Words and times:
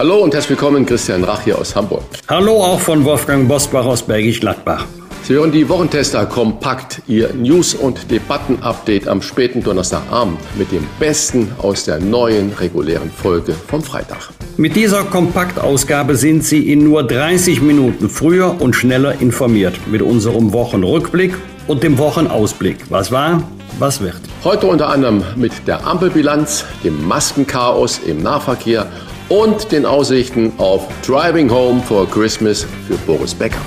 Hallo 0.00 0.20
und 0.20 0.32
herzlich 0.32 0.58
willkommen, 0.58 0.86
Christian 0.86 1.24
Rach 1.24 1.42
hier 1.42 1.58
aus 1.58 1.76
Hamburg. 1.76 2.02
Hallo 2.26 2.64
auch 2.64 2.80
von 2.80 3.04
Wolfgang 3.04 3.46
Bosbach 3.46 3.84
aus 3.84 4.00
Bergisch 4.00 4.40
Gladbach. 4.40 4.86
Sie 5.24 5.34
hören 5.34 5.52
die 5.52 5.68
Wochentester 5.68 6.24
kompakt, 6.24 7.02
Ihr 7.06 7.34
News- 7.34 7.74
und 7.74 8.10
Debatten-Update 8.10 9.06
am 9.06 9.20
späten 9.20 9.62
Donnerstagabend 9.62 10.38
mit 10.56 10.72
dem 10.72 10.86
Besten 10.98 11.52
aus 11.58 11.84
der 11.84 12.00
neuen 12.00 12.50
regulären 12.54 13.10
Folge 13.10 13.52
vom 13.52 13.82
Freitag. 13.82 14.30
Mit 14.56 14.74
dieser 14.74 15.04
Kompaktausgabe 15.04 16.16
sind 16.16 16.46
Sie 16.46 16.72
in 16.72 16.82
nur 16.82 17.02
30 17.02 17.60
Minuten 17.60 18.08
früher 18.08 18.58
und 18.58 18.74
schneller 18.74 19.20
informiert 19.20 19.74
mit 19.86 20.00
unserem 20.00 20.54
Wochenrückblick 20.54 21.34
und 21.66 21.82
dem 21.82 21.98
Wochenausblick. 21.98 22.78
Was 22.88 23.12
war, 23.12 23.42
was 23.78 24.00
wird. 24.00 24.20
Heute 24.44 24.66
unter 24.66 24.88
anderem 24.88 25.22
mit 25.36 25.52
der 25.66 25.86
Ampelbilanz, 25.86 26.64
dem 26.84 27.06
Maskenchaos 27.06 28.00
im 28.06 28.22
Nahverkehr 28.22 28.86
und 29.30 29.72
den 29.72 29.86
Aussichten 29.86 30.52
auf 30.58 30.86
Driving 31.06 31.50
Home 31.50 31.80
for 31.82 32.06
Christmas 32.10 32.66
für 32.86 32.96
Boris 33.06 33.32
Becker. 33.32 33.62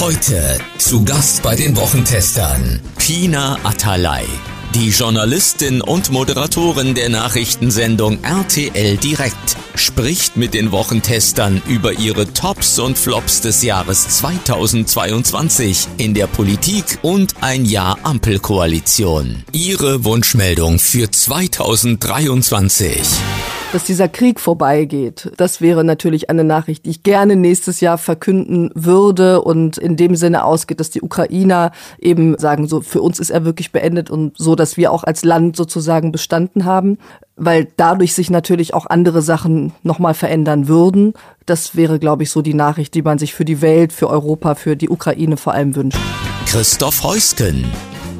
Heute 0.00 0.58
zu 0.78 1.04
Gast 1.04 1.42
bei 1.42 1.54
den 1.56 1.76
Wochentestern 1.76 2.80
Pina 2.98 3.58
Atalay, 3.64 4.24
die 4.74 4.90
Journalistin 4.90 5.82
und 5.82 6.10
Moderatorin 6.10 6.94
der 6.94 7.08
Nachrichtensendung 7.08 8.22
RTL 8.22 8.96
Direkt, 8.96 9.56
spricht 9.74 10.36
mit 10.36 10.54
den 10.54 10.70
Wochentestern 10.72 11.60
über 11.66 11.92
ihre 11.92 12.32
Tops 12.32 12.78
und 12.78 12.96
Flops 12.96 13.40
des 13.40 13.62
Jahres 13.62 14.08
2022 14.20 15.88
in 15.96 16.14
der 16.14 16.28
Politik 16.28 16.98
und 17.02 17.34
ein 17.40 17.64
Jahr 17.64 17.98
Ampelkoalition. 18.04 19.42
Ihre 19.52 20.04
Wunschmeldung 20.04 20.78
für 20.78 21.10
2023 21.10 23.00
dass 23.74 23.84
dieser 23.84 24.08
Krieg 24.08 24.38
vorbeigeht. 24.38 25.32
Das 25.36 25.60
wäre 25.60 25.82
natürlich 25.82 26.30
eine 26.30 26.44
Nachricht, 26.44 26.86
die 26.86 26.90
ich 26.90 27.02
gerne 27.02 27.34
nächstes 27.34 27.80
Jahr 27.80 27.98
verkünden 27.98 28.70
würde 28.76 29.42
und 29.42 29.78
in 29.78 29.96
dem 29.96 30.14
Sinne 30.14 30.44
ausgeht, 30.44 30.78
dass 30.78 30.90
die 30.90 31.02
Ukrainer 31.02 31.72
eben 31.98 32.38
sagen, 32.38 32.68
so 32.68 32.82
für 32.82 33.02
uns 33.02 33.18
ist 33.18 33.30
er 33.30 33.44
wirklich 33.44 33.72
beendet 33.72 34.10
und 34.10 34.38
so, 34.38 34.54
dass 34.54 34.76
wir 34.76 34.92
auch 34.92 35.02
als 35.02 35.24
Land 35.24 35.56
sozusagen 35.56 36.12
bestanden 36.12 36.66
haben, 36.66 36.98
weil 37.34 37.66
dadurch 37.76 38.14
sich 38.14 38.30
natürlich 38.30 38.74
auch 38.74 38.86
andere 38.86 39.22
Sachen 39.22 39.72
nochmal 39.82 40.14
verändern 40.14 40.68
würden. 40.68 41.14
Das 41.44 41.74
wäre, 41.74 41.98
glaube 41.98 42.22
ich, 42.22 42.30
so 42.30 42.42
die 42.42 42.54
Nachricht, 42.54 42.94
die 42.94 43.02
man 43.02 43.18
sich 43.18 43.34
für 43.34 43.44
die 43.44 43.60
Welt, 43.60 43.92
für 43.92 44.08
Europa, 44.08 44.54
für 44.54 44.76
die 44.76 44.88
Ukraine 44.88 45.36
vor 45.36 45.52
allem 45.52 45.74
wünscht. 45.74 45.98
Christoph 46.46 47.02
Heusken 47.02 47.64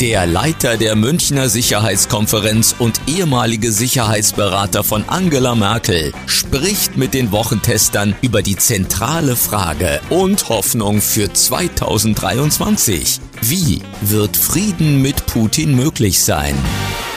der 0.00 0.26
Leiter 0.26 0.76
der 0.76 0.96
Münchner 0.96 1.48
Sicherheitskonferenz 1.48 2.74
und 2.78 3.00
ehemalige 3.06 3.70
Sicherheitsberater 3.70 4.82
von 4.82 5.04
Angela 5.08 5.54
Merkel 5.54 6.12
spricht 6.26 6.96
mit 6.96 7.14
den 7.14 7.32
Wochentestern 7.32 8.14
über 8.22 8.42
die 8.42 8.56
zentrale 8.56 9.36
Frage 9.36 10.00
und 10.10 10.48
Hoffnung 10.48 11.00
für 11.00 11.32
2023. 11.32 13.20
Wie 13.42 13.82
wird 14.00 14.36
Frieden 14.36 15.02
mit 15.02 15.26
Putin 15.26 15.76
möglich 15.76 16.22
sein? 16.22 16.54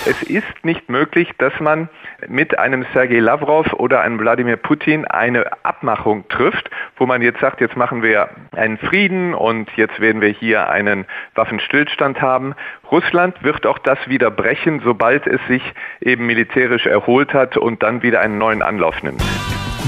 Es 0.05 0.21
ist 0.23 0.63
nicht 0.63 0.89
möglich, 0.89 1.29
dass 1.37 1.53
man 1.59 1.89
mit 2.27 2.57
einem 2.57 2.85
Sergei 2.93 3.19
Lavrov 3.19 3.73
oder 3.73 4.01
einem 4.01 4.19
Wladimir 4.19 4.57
Putin 4.57 5.05
eine 5.05 5.45
Abmachung 5.63 6.27
trifft, 6.29 6.69
wo 6.97 7.05
man 7.05 7.21
jetzt 7.21 7.39
sagt, 7.39 7.61
jetzt 7.61 7.77
machen 7.77 8.01
wir 8.01 8.29
einen 8.55 8.77
Frieden 8.77 9.33
und 9.33 9.69
jetzt 9.75 9.99
werden 9.99 10.21
wir 10.21 10.29
hier 10.29 10.69
einen 10.69 11.05
Waffenstillstand 11.35 12.21
haben. 12.21 12.55
Russland 12.91 13.43
wird 13.43 13.65
auch 13.65 13.79
das 13.79 13.99
wieder 14.07 14.31
brechen, 14.31 14.81
sobald 14.83 15.27
es 15.27 15.39
sich 15.47 15.61
eben 16.01 16.25
militärisch 16.25 16.85
erholt 16.85 17.33
hat 17.33 17.57
und 17.57 17.83
dann 17.83 18.01
wieder 18.01 18.21
einen 18.21 18.37
neuen 18.37 18.61
Anlauf 18.61 19.03
nimmt. 19.03 19.21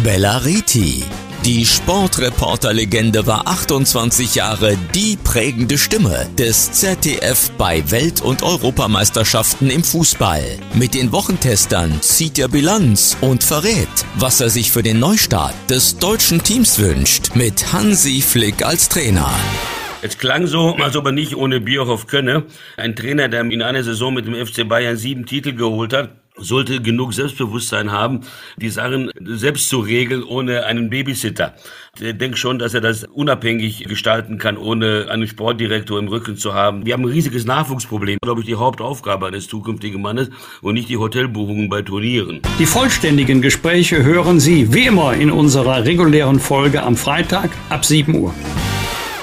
Bella 0.04 0.38
Reti 0.38 1.29
die 1.46 1.66
Sportreporter-Legende 1.66 3.26
war 3.26 3.48
28 3.48 4.36
Jahre 4.36 4.78
die 4.94 5.18
prägende 5.24 5.78
Stimme 5.78 6.28
des 6.38 6.72
ZDF 6.72 7.52
bei 7.58 7.90
Welt- 7.92 8.22
und 8.22 8.44
Europameisterschaften 8.44 9.70
im 9.70 9.84
Fußball. 9.84 10.44
Mit 10.74 10.94
den 10.94 11.12
Wochentestern 11.12 12.02
zieht 12.02 12.40
er 12.40 12.48
Bilanz 12.48 13.18
und 13.22 13.44
verrät, 13.44 13.88
was 14.16 14.42
er 14.42 14.50
sich 14.50 14.72
für 14.72 14.84
den 14.84 15.00
Neustart 15.00 15.56
des 15.70 15.98
deutschen 15.98 16.44
Teams 16.44 16.80
wünscht, 16.80 17.36
mit 17.36 17.74
Hansi 17.74 18.22
Flick 18.22 18.64
als 18.66 18.90
Trainer. 18.90 19.32
Es 20.02 20.18
klang 20.18 20.48
so, 20.48 20.76
als 20.76 20.96
ob 20.96 21.06
er 21.06 21.12
nicht 21.12 21.36
ohne 21.36 21.60
Bierhoff 21.60 22.08
könne. 22.08 22.44
Ein 22.78 22.96
Trainer, 22.96 23.28
der 23.28 23.42
in 23.42 23.62
einer 23.62 23.84
Saison 23.84 24.14
mit 24.14 24.26
dem 24.26 24.34
FC 24.34 24.68
Bayern 24.68 24.96
sieben 24.98 25.26
Titel 25.26 25.54
geholt 25.54 25.94
hat, 25.94 26.19
sollte 26.42 26.82
genug 26.82 27.14
Selbstbewusstsein 27.14 27.92
haben, 27.92 28.22
die 28.58 28.70
Sachen 28.70 29.12
selbst 29.20 29.70
zu 29.70 29.80
regeln, 29.80 30.24
ohne 30.24 30.66
einen 30.66 30.90
Babysitter. 30.90 31.54
Ich 32.00 32.18
denke 32.18 32.38
schon, 32.38 32.60
dass 32.60 32.74
er 32.74 32.82
das 32.82 33.04
unabhängig 33.04 33.86
gestalten 33.86 34.38
kann, 34.38 34.58
ohne 34.58 35.08
einen 35.10 35.28
Sportdirektor 35.28 36.00
im 36.00 36.08
Rücken 36.08 36.38
zu 36.38 36.54
haben. 36.54 36.86
Wir 36.86 36.94
haben 36.94 37.04
ein 37.04 37.12
riesiges 37.12 37.46
Nachwuchsproblem, 37.46 38.20
glaube 38.22 38.42
ich, 38.42 38.48
die 38.48 38.56
Hauptaufgabe 38.56 39.28
eines 39.28 39.48
zukünftigen 39.48 40.02
Mannes 40.02 40.30
und 40.62 40.76
nicht 40.76 40.90
die 40.90 40.98
Hotelbuchungen 40.98 41.70
bei 41.70 41.82
Turnieren. 41.82 42.42
Die 42.58 42.66
vollständigen 42.66 43.42
Gespräche 43.42 44.04
hören 44.04 44.40
Sie 44.40 44.74
wie 44.74 44.86
immer 44.88 45.14
in 45.14 45.32
unserer 45.32 45.84
regulären 45.84 46.40
Folge 46.40 46.84
am 46.84 46.96
Freitag 46.96 47.50
ab 47.70 47.84
7 47.84 48.16
Uhr. 48.16 48.34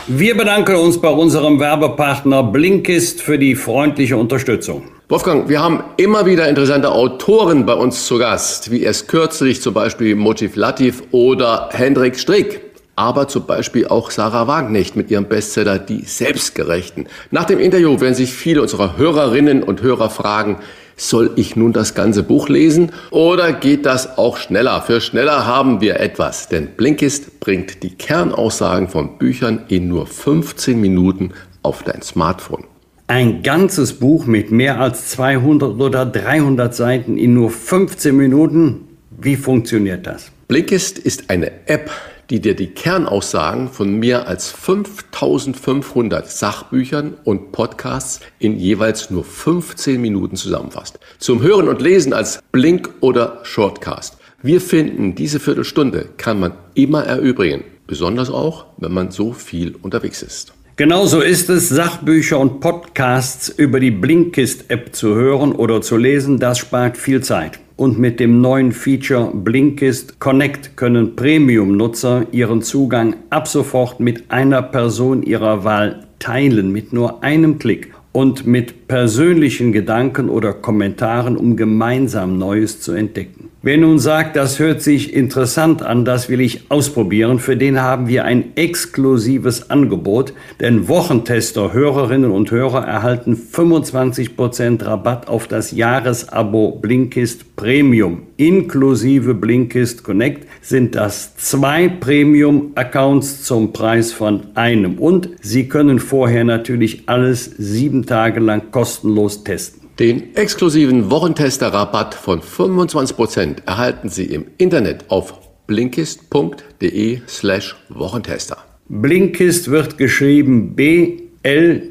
Wir 0.09 0.37
bedanken 0.37 0.77
uns 0.77 1.01
bei 1.01 1.09
unserem 1.09 1.59
Werbepartner 1.59 2.45
Blinkist 2.45 3.23
für 3.23 3.39
die 3.39 3.57
freundliche 3.57 4.17
Unterstützung. 4.17 4.96
Wolfgang, 5.09 5.49
wir 5.49 5.63
haben 5.63 5.85
immer 5.99 6.27
wieder 6.27 6.49
interessante 6.49 6.91
Autoren 6.91 7.65
bei 7.65 7.75
uns 7.75 8.07
zu 8.07 8.19
Gast, 8.19 8.73
wie 8.73 8.83
erst 8.83 9.07
kürzlich 9.07 9.63
zum 9.63 9.73
Beispiel 9.73 10.17
Motiv 10.17 10.57
Latif 10.57 11.05
oder 11.13 11.69
Hendrik 11.71 12.19
Strick. 12.19 12.61
Aber 12.97 13.29
zum 13.29 13.47
Beispiel 13.47 13.87
auch 13.87 14.11
Sarah 14.11 14.49
Wagenknecht 14.49 14.97
mit 14.97 15.09
ihrem 15.13 15.27
Bestseller 15.27 15.79
Die 15.79 16.03
Selbstgerechten. 16.03 17.07
Nach 17.31 17.45
dem 17.45 17.61
Interview 17.61 18.01
werden 18.01 18.17
sich 18.17 18.33
viele 18.33 18.61
unserer 18.61 18.97
Hörerinnen 18.97 19.63
und 19.63 19.81
Hörer 19.81 20.11
fragen, 20.11 20.59
soll 20.97 21.31
ich 21.37 21.55
nun 21.55 21.73
das 21.73 21.95
ganze 21.95 22.25
Buch 22.25 22.49
lesen 22.49 22.91
oder 23.13 23.53
geht 23.53 23.87
das 23.87 24.19
auch 24.19 24.39
schneller? 24.39 24.83
Für 24.83 25.01
schneller 25.01 25.47
haben 25.47 25.81
wir 25.81 26.01
etwas, 26.01 26.49
denn 26.49 26.75
Blinkist 26.77 27.39
bringt 27.39 27.85
die 27.85 27.95
Kernaussagen 27.95 28.89
von 28.89 29.19
Büchern 29.19 29.67
in 29.69 29.87
nur 29.87 30.09
15 30.09 30.81
Minuten 30.81 31.33
auf 31.63 31.85
dein 31.85 32.03
Smartphone. 32.03 32.65
Ein 33.09 33.45
ganzes 33.45 33.93
Buch 33.93 34.27
mit 34.27 34.51
mehr 34.51 34.81
als 34.81 35.11
200 35.11 35.79
oder 35.79 36.05
300 36.05 36.75
Seiten 36.75 37.17
in 37.17 37.35
nur 37.35 37.51
15 37.51 38.17
Minuten. 38.17 38.89
Wie 39.11 39.37
funktioniert 39.37 40.09
das? 40.09 40.33
Blinkist 40.49 40.99
ist 40.99 41.31
eine 41.31 41.69
App, 41.69 41.89
die 42.31 42.41
dir 42.41 42.57
die 42.57 42.67
Kernaussagen 42.67 43.69
von 43.69 44.01
mehr 44.01 44.27
als 44.27 44.51
5500 44.51 46.29
Sachbüchern 46.29 47.15
und 47.23 47.53
Podcasts 47.53 48.23
in 48.41 48.59
jeweils 48.59 49.09
nur 49.09 49.23
15 49.23 50.01
Minuten 50.01 50.35
zusammenfasst. 50.35 50.99
Zum 51.19 51.43
Hören 51.43 51.69
und 51.69 51.81
Lesen 51.81 52.13
als 52.13 52.41
Blink 52.51 52.91
oder 53.03 53.39
Shortcast. 53.45 54.19
Wir 54.43 54.61
finden, 54.61 55.15
diese 55.15 55.39
Viertelstunde 55.39 56.09
kann 56.17 56.41
man 56.41 56.55
immer 56.75 57.05
erübrigen. 57.05 57.63
Besonders 57.87 58.31
auch, 58.31 58.67
wenn 58.79 58.93
man 58.93 59.13
so 59.13 59.33
viel 59.33 59.77
unterwegs 59.81 60.25
ist. 60.25 60.55
Genauso 60.79 61.23
ist 61.23 61.49
es, 61.49 61.71
Sachbücher 61.71 62.39
und 62.39 62.61
Podcasts 62.61 63.49
über 63.49 63.81
die 63.81 63.91
Blinkist-App 63.91 64.95
zu 64.95 65.15
hören 65.15 65.53
oder 65.53 65.81
zu 65.81 65.97
lesen. 65.97 66.39
Das 66.39 66.59
spart 66.59 66.99
viel 66.99 67.23
Zeit. 67.23 67.59
Und 67.77 67.99
mit 67.99 68.21
dem 68.21 68.43
neuen 68.43 68.73
Feature 68.73 69.31
Blinkist 69.33 70.21
Connect 70.21 70.77
können 70.77 71.17
Premium-Nutzer 71.17 72.27
ihren 72.31 72.61
Zugang 72.61 73.17
ab 73.31 73.49
sofort 73.49 74.01
mit 74.01 74.31
einer 74.31 74.61
Person 74.61 75.23
ihrer 75.23 75.65
Wahl 75.65 76.05
teilen, 76.19 76.73
mit 76.73 76.93
nur 76.93 77.25
einem 77.25 77.59
Klick. 77.59 77.95
Und 78.13 78.47
mit 78.47 78.86
persönlichen 78.89 79.73
Gedanken 79.73 80.29
oder 80.29 80.53
Kommentaren, 80.53 81.37
um 81.37 81.57
gemeinsam 81.57 82.39
Neues 82.39 82.81
zu 82.81 82.93
entdecken. 82.93 83.47
Wer 83.67 83.79
nun 83.79 83.99
sagt, 83.99 84.37
das 84.37 84.61
hört 84.61 84.81
sich 84.81 85.13
interessant 85.13 85.83
an, 85.83 86.05
das 86.05 86.29
will 86.29 86.41
ich 86.41 86.71
ausprobieren, 86.71 87.41
für 87.41 87.57
den 87.57 87.81
haben 87.83 88.07
wir 88.07 88.25
ein 88.25 88.57
exklusives 88.57 89.71
Angebot, 89.71 90.35
denn 90.61 90.87
Wochentester, 90.87 91.73
Hörerinnen 91.73 92.31
und 92.31 92.53
Hörer 92.53 92.87
erhalten 92.87 93.35
25% 93.35 94.87
Rabatt 94.87 95.27
auf 95.27 95.49
das 95.49 95.73
Jahresabo 95.73 96.79
Blinkist 96.81 97.57
Premium. 97.57 98.23
Inklusive 98.37 99.35
Blinkist 99.35 100.05
Connect 100.05 100.47
sind 100.61 100.95
das 100.95 101.37
zwei 101.37 101.89
Premium-Accounts 101.89 103.43
zum 103.43 103.73
Preis 103.73 104.13
von 104.13 104.43
einem 104.55 104.99
und 104.99 105.31
Sie 105.41 105.69
können 105.69 105.99
vorher 105.99 106.45
natürlich 106.45 107.05
alles 107.07 107.47
sieben 107.57 108.07
Tage 108.07 108.39
lang 108.39 108.71
kostenlos 108.77 109.43
testen. 109.43 109.89
Den 109.99 110.37
exklusiven 110.37 111.11
Wochentester-Rabatt 111.11 112.15
von 112.15 112.43
25% 112.43 113.65
erhalten 113.65 114.11
Sie 114.11 114.27
im 114.27 114.45
Internet 114.59 115.07
auf 115.09 115.33
blinkist.de 115.67 117.21
slash 117.27 117.75
Wochentester. 117.89 118.59
Blinkist 118.91 119.71
wird 119.71 119.97
geschrieben 119.97 120.75
B-L-I-N-K-I-S-T. 120.77 121.87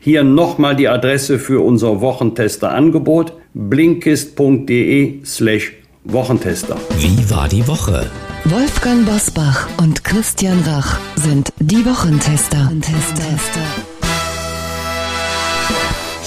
Hier 0.00 0.22
nochmal 0.22 0.76
die 0.76 0.88
Adresse 0.88 1.38
für 1.38 1.64
unser 1.64 2.02
Wochentester-Angebot 2.02 3.32
blinkist.de 3.54 5.24
slash 5.24 5.72
Wochentester. 6.04 6.76
Wie 6.98 7.30
war 7.30 7.48
die 7.48 7.66
Woche? 7.66 8.10
Wolfgang 8.50 9.06
Bosbach 9.06 9.68
und 9.78 10.02
Christian 10.02 10.60
Rach 10.62 10.98
sind 11.14 11.52
die 11.60 11.86
Wochentester. 11.86 12.64
Wochentester. 12.64 13.99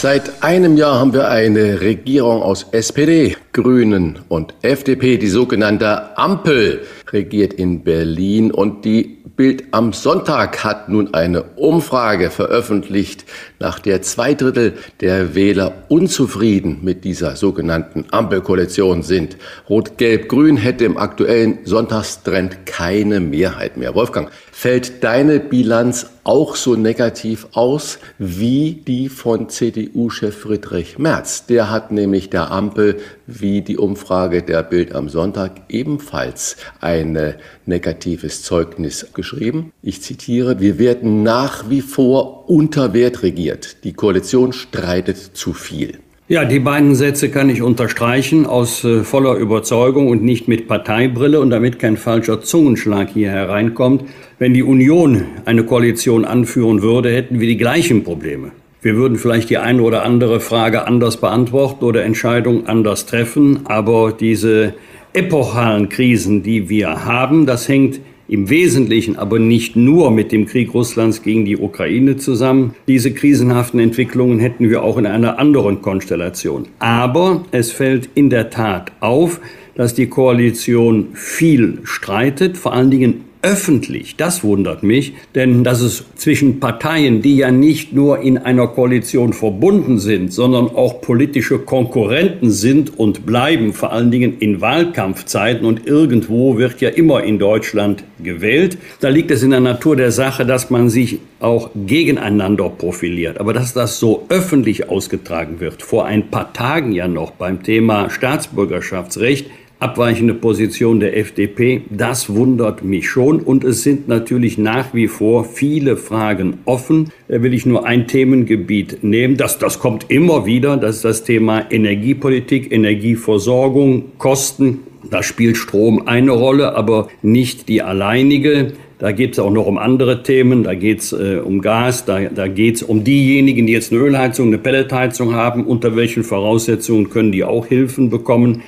Seit 0.04 0.44
einem 0.44 0.76
Jahr 0.76 1.00
haben 1.00 1.14
wir 1.14 1.30
eine 1.30 1.80
Regierung 1.80 2.42
aus 2.42 2.66
SPD, 2.74 3.38
Grünen 3.54 4.20
und 4.28 4.54
FDP. 4.62 5.18
Die 5.18 5.30
sogenannte 5.30 6.18
Ampel 6.18 6.82
regiert 7.10 7.54
in 7.54 7.86
Berlin 7.86 8.52
und 8.52 8.84
die 8.84 9.24
Bild 9.38 9.64
am 9.72 9.94
Sonntag 9.94 10.64
hat 10.64 10.90
nun 10.90 11.14
eine 11.14 11.44
Umfrage 11.56 12.30
veröffentlicht, 12.30 13.26
nach 13.60 13.80
der 13.80 14.02
zwei 14.02 14.34
Drittel 14.34 14.74
der 15.00 15.36
Wähler 15.36 15.86
unzufrieden 15.88 16.80
mit 16.84 17.04
dieser 17.04 17.36
sogenannten 17.36 18.06
Ampelkoalition 18.12 19.02
sind. 19.02 19.38
Rot-Gelb-Grün 19.70 20.58
hätte 20.58 20.84
im 20.86 20.98
aktuellen 20.98 21.60
Sonntagstrend 21.64 22.66
keine 22.66 23.22
Mehrheit 23.22 23.78
mehr. 23.78 23.96
Wolfgang, 23.96 24.30
fällt 24.54 25.04
deine 25.04 25.40
Bilanz 25.40 26.12
auch 26.24 26.56
so 26.56 26.76
negativ 26.76 27.48
aus 27.54 27.98
wie 28.20 28.84
die 28.88 29.10
von 29.10 29.50
CDU-Chef 29.50 30.38
Friedrich 30.38 31.00
Merz? 31.00 31.48
Der 31.48 31.72
hat 31.72 31.92
nämlich 31.92 32.30
der 32.30 32.52
Ampel 32.52 32.98
wie 33.26 33.62
die 33.62 33.78
Umfrage 33.78 34.44
der 34.44 34.62
Bild 34.62 34.94
am 34.94 35.10
Sonntag 35.10 35.64
ebenfalls 35.70 36.56
ein 36.80 37.34
negatives 37.66 38.44
Zeugnis 38.44 39.08
geschrieben. 39.16 39.74
Ich 39.82 40.04
zitiere, 40.04 40.60
wir 40.60 40.78
werden 40.78 41.24
nach 41.24 41.70
wie 41.70 41.82
vor 41.82 42.48
unter 42.48 42.94
Wert 42.94 43.24
regiert. 43.24 43.84
Die 43.84 43.94
Koalition 43.94 44.54
streitet 44.54 45.18
zu 45.18 45.54
viel. 45.54 45.98
Ja, 46.30 46.46
die 46.46 46.62
beiden 46.62 46.96
Sätze 46.96 47.30
kann 47.30 47.50
ich 47.50 47.62
unterstreichen 47.62 48.46
aus 48.46 48.86
äh, 48.86 49.04
voller 49.04 49.36
Überzeugung 49.36 50.08
und 50.08 50.24
nicht 50.24 50.48
mit 50.48 50.70
Parteibrille 50.70 51.42
und 51.42 51.50
damit 51.50 51.80
kein 51.80 51.98
falscher 51.98 52.42
Zungenschlag 52.42 53.10
hier 53.10 53.30
hereinkommt. 53.30 54.06
Wenn 54.44 54.54
die 54.54 54.63
Union 54.63 55.24
eine 55.45 55.63
Koalition 55.63 56.25
anführen 56.25 56.81
würde, 56.81 57.16
hätten 57.16 57.40
wir 57.40 57.48
die 57.48 57.56
gleichen 57.56 58.04
Probleme. 58.04 58.51
Wir 58.81 58.98
würden 58.98 59.18
vielleicht 59.18 59.50
die 59.50 59.57
eine 59.57 59.81
oder 59.81 60.04
andere 60.04 60.42
Frage 60.42 60.86
anders 60.86 61.16
beantworten 61.16 61.86
oder 61.86 62.04
Entscheidungen 62.04 62.68
anders 62.68 63.06
treffen, 63.06 63.62
aber 63.63 64.12
diese 64.12 64.74
epochalen 65.13 65.88
Krisen, 65.88 66.44
die 66.44 66.68
wir 66.68 67.06
haben, 67.06 67.45
das 67.45 67.69
hängt 67.69 68.01
im 68.28 68.50
Wesentlichen 68.50 69.16
aber 69.16 69.40
nicht 69.40 69.78
nur 69.78 70.12
mit 70.12 70.34
dem 70.34 70.46
Krieg 70.46 70.74
Russlands 70.74 71.24
gegen 71.24 71.46
die 71.46 71.56
Ukraine 71.56 72.18
zusammen. 72.18 72.75
Diese 72.89 73.13
krisenhaften 73.13 73.80
Entwicklungen 73.80 74.39
hätten 74.39 74.69
wir 74.69 74.84
auch 74.84 74.98
in 74.98 75.06
einer 75.06 75.39
anderen 75.39 75.81
Konstellation. 75.81 76.68
Aber 76.80 77.46
es 77.51 77.72
fällt 77.72 78.10
in 78.13 78.30
der 78.30 78.50
Tat 78.50 78.92
auf, 79.00 79.39
dass 79.75 79.94
die 79.94 80.07
Koalition 80.07 81.12
viel 81.13 81.80
streitet, 81.86 82.57
vor 82.57 82.74
allen 82.74 82.92
Dingen 82.92 83.33
öffentlich. 83.44 84.16
Das 84.16 84.44
wundert 84.44 84.81
mich, 84.81 85.13
denn 85.36 85.63
dass 85.63 85.81
es 85.81 86.06
zwischen 86.16 86.60
Parteien, 86.60 87.22
die 87.22 87.38
ja 87.38 87.51
nicht 87.51 87.94
nur 87.94 88.22
in 88.22 88.38
einer 88.38 88.68
Koalition 88.68 89.34
verbunden 89.34 90.00
sind, 90.00 90.34
sondern 90.34 90.68
auch 90.68 91.01
politische 91.01 91.60
Konkurrenten 91.60 92.50
sind 92.50 92.98
und 92.98 93.25
bleiben, 93.25 93.74
vor 93.74 93.92
allen 93.92 94.10
Dingen 94.10 94.38
in 94.40 94.62
Wahlkampfzeiten 94.62 95.66
und 95.66 95.86
irgendwo 95.86 96.57
wird 96.57 96.81
ja 96.81 96.90
immer 96.90 97.24
in 97.24 97.38
Deutschland 97.38 98.04
gewählt. 98.24 98.78
Da 99.01 99.10
liegt 99.10 99.30
es 99.30 99.44
in 99.44 99.51
der 99.51 99.60
Natur 99.60 99.96
der 99.96 100.12
Sache, 100.12 100.46
dass 100.46 100.69
man 100.69 100.89
sich 100.89 101.19
auch 101.39 101.72
gegeneinander 101.75 102.69
profiliert. 102.69 103.39
Aber 103.39 103.54
dass 103.54 103.74
das 103.74 104.00
so 104.00 104.25
öffentlich 104.30 104.89
ausgetragen 104.89 105.60
wird, 105.60 105.84
vor 105.84 106.06
ein 106.06 106.30
paar 106.30 106.54
Tagen 106.54 106.94
ja 106.94 107.07
noch 107.07 107.31
beim 107.31 107.62
Thema 107.62 108.10
Staatsbürgerschaftsrecht, 108.10 109.48
abweichende 109.84 110.34
Position 110.34 111.00
der 111.00 111.18
FDP. 111.18 111.82
Das 111.90 112.34
wundert 112.34 112.84
mich 112.84 113.10
schon. 113.10 113.42
Und 113.42 113.64
es 113.64 113.84
sind 113.84 114.08
natürlich 114.08 114.58
nach 114.58 114.94
wie 114.94 115.08
vor 115.08 115.44
viele 115.44 115.98
Fragen 115.98 116.60
offen. 116.66 117.12
Da 117.28 117.44
will 117.44 117.54
ich 117.54 117.66
nur 117.66 117.86
ein 117.86 118.08
Themengebiet 118.08 119.04
nehmen. 119.04 119.36
Das, 119.38 119.60
das 119.60 119.80
kommt 119.80 120.10
immer 120.10 120.46
wieder. 120.46 120.78
Das 120.78 120.96
ist 120.98 121.06
das 121.06 121.24
Thema 121.24 121.70
Energiepolitik, 121.70 122.72
Energieversorgung, 122.72 124.14
Kosten. 124.18 124.80
Da 125.10 125.22
spielt 125.22 125.58
Strom 125.58 126.08
eine 126.08 126.32
Rolle, 126.32 126.76
aber 126.76 127.10
nicht 127.22 127.68
die 127.68 127.82
alleinige. 127.82 128.74
Da 129.00 129.12
geht 129.12 129.34
es 129.34 129.40
auch 129.40 129.52
noch 129.52 129.66
um 129.66 129.78
andere 129.78 130.24
Themen, 130.24 130.64
da 130.64 130.76
geht 130.76 131.02
es 131.02 131.12
äh, 131.12 131.42
um 131.44 131.60
Gas, 131.60 132.06
da, 132.06 132.22
da 132.22 132.48
geht 132.48 132.76
es 132.78 132.84
um 132.84 133.04
diejenigen, 133.04 133.68
die 133.68 133.74
jetzt 133.74 133.92
eine 133.92 134.00
Ölheizung, 134.00 134.48
eine 134.48 134.60
Pelletheizung 134.60 135.34
haben, 135.34 135.66
unter 135.66 135.98
welchen 135.98 136.24
Voraussetzungen 136.24 137.10
können 137.10 137.34
die 137.34 137.44
auch 137.44 137.66
Hilfen 137.66 138.10
bekommen. 138.10 138.62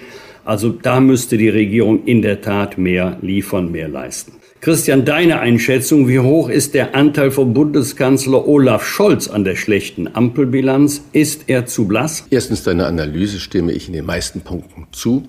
Also 0.45 0.69
da 0.69 1.00
müsste 1.00 1.38
die 1.38 1.50
Regierung 1.50 2.06
in 2.06 2.21
der 2.21 2.42
Tat 2.42 2.77
mehr 2.77 3.18
liefern, 3.21 3.71
mehr 3.71 3.88
leisten. 3.88 4.33
Christian, 4.62 5.06
deine 5.06 5.39
Einschätzung, 5.39 6.07
wie 6.07 6.19
hoch 6.19 6.50
ist 6.50 6.74
der 6.74 6.95
Anteil 6.95 7.30
von 7.31 7.53
Bundeskanzler 7.53 8.47
Olaf 8.47 8.86
Scholz 8.86 9.27
an 9.27 9.44
der 9.44 9.56
schlechten 9.56 10.07
Ampelbilanz? 10.15 11.01
Ist 11.12 11.44
er 11.47 11.65
zu 11.65 11.88
blass? 11.88 12.25
Erstens, 12.30 12.63
deine 12.63 12.86
Analyse 12.86 13.39
stimme 13.39 13.74
ich 13.74 13.88
in 13.88 13.94
den 13.94 14.06
meisten 14.06 14.42
Punkten 14.42 14.88
zu. 14.92 15.24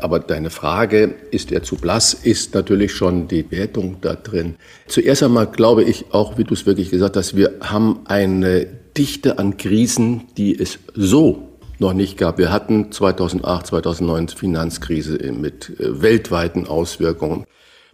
Aber 0.00 0.18
deine 0.18 0.50
Frage, 0.50 1.14
ist 1.30 1.52
er 1.52 1.62
zu 1.62 1.76
blass, 1.76 2.12
ist 2.14 2.54
natürlich 2.54 2.92
schon 2.92 3.28
die 3.28 3.48
Wertung 3.50 3.96
da 4.00 4.14
drin. 4.14 4.56
Zuerst 4.88 5.22
einmal 5.22 5.46
glaube 5.46 5.84
ich 5.84 6.06
auch, 6.10 6.36
wie 6.38 6.44
du 6.44 6.54
es 6.54 6.66
wirklich 6.66 6.90
gesagt 6.90 7.16
hast, 7.16 7.36
wir 7.36 7.52
haben 7.60 8.00
eine 8.06 8.66
Dichte 8.96 9.38
an 9.38 9.56
Krisen, 9.56 10.22
die 10.36 10.58
es 10.58 10.78
so 10.94 11.45
noch 11.78 11.92
nicht 11.92 12.16
gab. 12.18 12.38
Wir 12.38 12.52
hatten 12.52 12.92
2008, 12.92 13.66
2009 13.66 14.28
Finanzkrise 14.28 15.18
mit 15.32 15.70
äh, 15.78 16.02
weltweiten 16.02 16.66
Auswirkungen. 16.66 17.44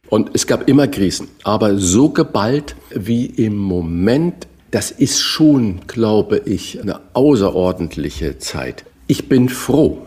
Und 0.09 0.31
es 0.35 0.47
gab 0.47 0.69
immer 0.69 0.89
Krisen. 0.89 1.29
Aber 1.43 1.79
so 1.79 2.11
geballt 2.11 2.77
wie 2.91 3.27
im 3.27 3.57
Moment, 3.57 4.47
das 4.71 4.91
ist 4.91 5.21
schon, 5.21 5.81
glaube 5.87 6.39
ich, 6.45 6.81
eine 6.81 7.01
außerordentliche 7.15 8.39
Zeit. 8.39 8.85
Ich 9.07 9.29
bin 9.29 9.49
froh, 9.49 9.99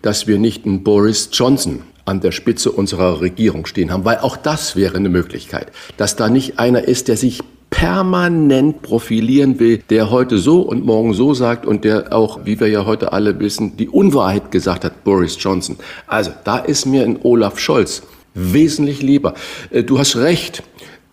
dass 0.00 0.26
wir 0.26 0.38
nicht 0.38 0.64
einen 0.64 0.84
Boris 0.84 1.28
Johnson 1.32 1.82
an 2.04 2.20
der 2.20 2.32
Spitze 2.32 2.72
unserer 2.72 3.20
Regierung 3.20 3.66
stehen 3.66 3.92
haben, 3.92 4.04
weil 4.04 4.18
auch 4.18 4.36
das 4.36 4.74
wäre 4.76 4.96
eine 4.96 5.08
Möglichkeit, 5.08 5.70
dass 5.96 6.16
da 6.16 6.28
nicht 6.28 6.58
einer 6.58 6.84
ist, 6.84 7.08
der 7.08 7.16
sich 7.16 7.40
permanent 7.72 8.82
profilieren 8.82 9.58
will, 9.58 9.78
der 9.88 10.10
heute 10.10 10.36
so 10.36 10.60
und 10.60 10.84
morgen 10.84 11.14
so 11.14 11.32
sagt 11.32 11.64
und 11.64 11.84
der 11.84 12.12
auch, 12.12 12.40
wie 12.44 12.60
wir 12.60 12.68
ja 12.68 12.84
heute 12.84 13.12
alle 13.14 13.40
wissen, 13.40 13.78
die 13.78 13.88
Unwahrheit 13.88 14.50
gesagt 14.50 14.84
hat, 14.84 15.02
Boris 15.04 15.36
Johnson. 15.40 15.76
Also 16.06 16.30
da 16.44 16.58
ist 16.58 16.84
mir 16.84 17.02
ein 17.02 17.18
Olaf 17.22 17.58
Scholz 17.58 18.02
wesentlich 18.34 19.00
lieber. 19.02 19.34
Äh, 19.70 19.84
du 19.84 19.98
hast 19.98 20.16
recht, 20.16 20.62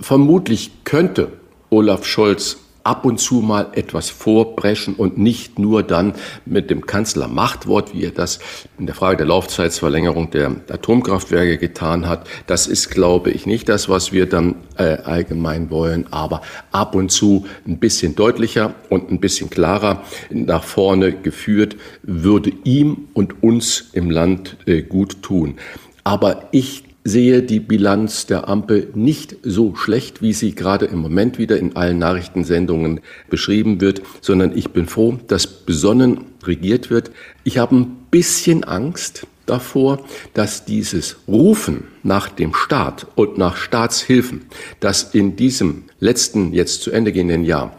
vermutlich 0.01 0.71
könnte 0.83 1.29
Olaf 1.69 2.05
Scholz 2.05 2.57
ab 2.89 3.05
und 3.05 3.19
zu 3.19 3.35
mal 3.35 3.67
etwas 3.73 4.09
vorbrechen 4.09 4.95
und 4.95 5.19
nicht 5.19 5.59
nur 5.59 5.83
dann 5.83 6.13
mit 6.47 6.71
dem 6.71 6.87
Kanzlermachtwort, 6.87 7.93
wie 7.93 8.05
er 8.05 8.11
das 8.11 8.39
in 8.79 8.87
der 8.87 8.95
Frage 8.95 9.17
der 9.17 9.27
Laufzeitsverlängerung 9.27 10.31
der 10.31 10.55
Atomkraftwerke 10.67 11.59
getan 11.59 12.07
hat. 12.09 12.27
Das 12.47 12.65
ist, 12.65 12.89
glaube 12.89 13.29
ich, 13.29 13.45
nicht 13.45 13.69
das, 13.69 13.89
was 13.89 14.11
wir 14.11 14.25
dann 14.25 14.55
äh, 14.77 14.97
allgemein 15.03 15.69
wollen, 15.69 16.11
aber 16.11 16.41
ab 16.71 16.95
und 16.95 17.11
zu 17.11 17.45
ein 17.67 17.77
bisschen 17.77 18.15
deutlicher 18.15 18.73
und 18.89 19.11
ein 19.11 19.19
bisschen 19.19 19.51
klarer 19.51 20.01
nach 20.31 20.63
vorne 20.63 21.11
geführt, 21.11 21.75
würde 22.01 22.51
ihm 22.63 23.09
und 23.13 23.43
uns 23.43 23.91
im 23.93 24.09
Land 24.09 24.57
äh, 24.65 24.81
gut 24.81 25.21
tun. 25.21 25.59
Aber 26.03 26.49
ich 26.51 26.88
sehe 27.09 27.43
die 27.43 27.59
Bilanz 27.59 28.27
der 28.27 28.47
Ampel 28.47 28.89
nicht 28.93 29.35
so 29.43 29.75
schlecht, 29.75 30.21
wie 30.21 30.33
sie 30.33 30.55
gerade 30.55 30.85
im 30.85 30.99
Moment 30.99 31.37
wieder 31.37 31.57
in 31.57 31.75
allen 31.75 31.97
Nachrichtensendungen 31.97 33.01
beschrieben 33.29 33.81
wird, 33.81 34.01
sondern 34.21 34.57
ich 34.57 34.69
bin 34.69 34.87
froh, 34.87 35.19
dass 35.27 35.47
besonnen 35.47 36.25
regiert 36.43 36.89
wird. 36.89 37.11
Ich 37.43 37.57
habe 37.57 37.75
ein 37.75 37.97
bisschen 38.11 38.63
Angst 38.63 39.27
davor, 39.45 40.05
dass 40.33 40.65
dieses 40.65 41.17
Rufen 41.27 41.85
nach 42.03 42.29
dem 42.29 42.53
Staat 42.53 43.07
und 43.15 43.37
nach 43.37 43.57
Staatshilfen, 43.57 44.43
das 44.79 45.15
in 45.15 45.35
diesem 45.35 45.85
letzten, 45.99 46.53
jetzt 46.53 46.83
zu 46.83 46.91
Ende 46.91 47.11
gehenden 47.11 47.43
Jahr 47.43 47.75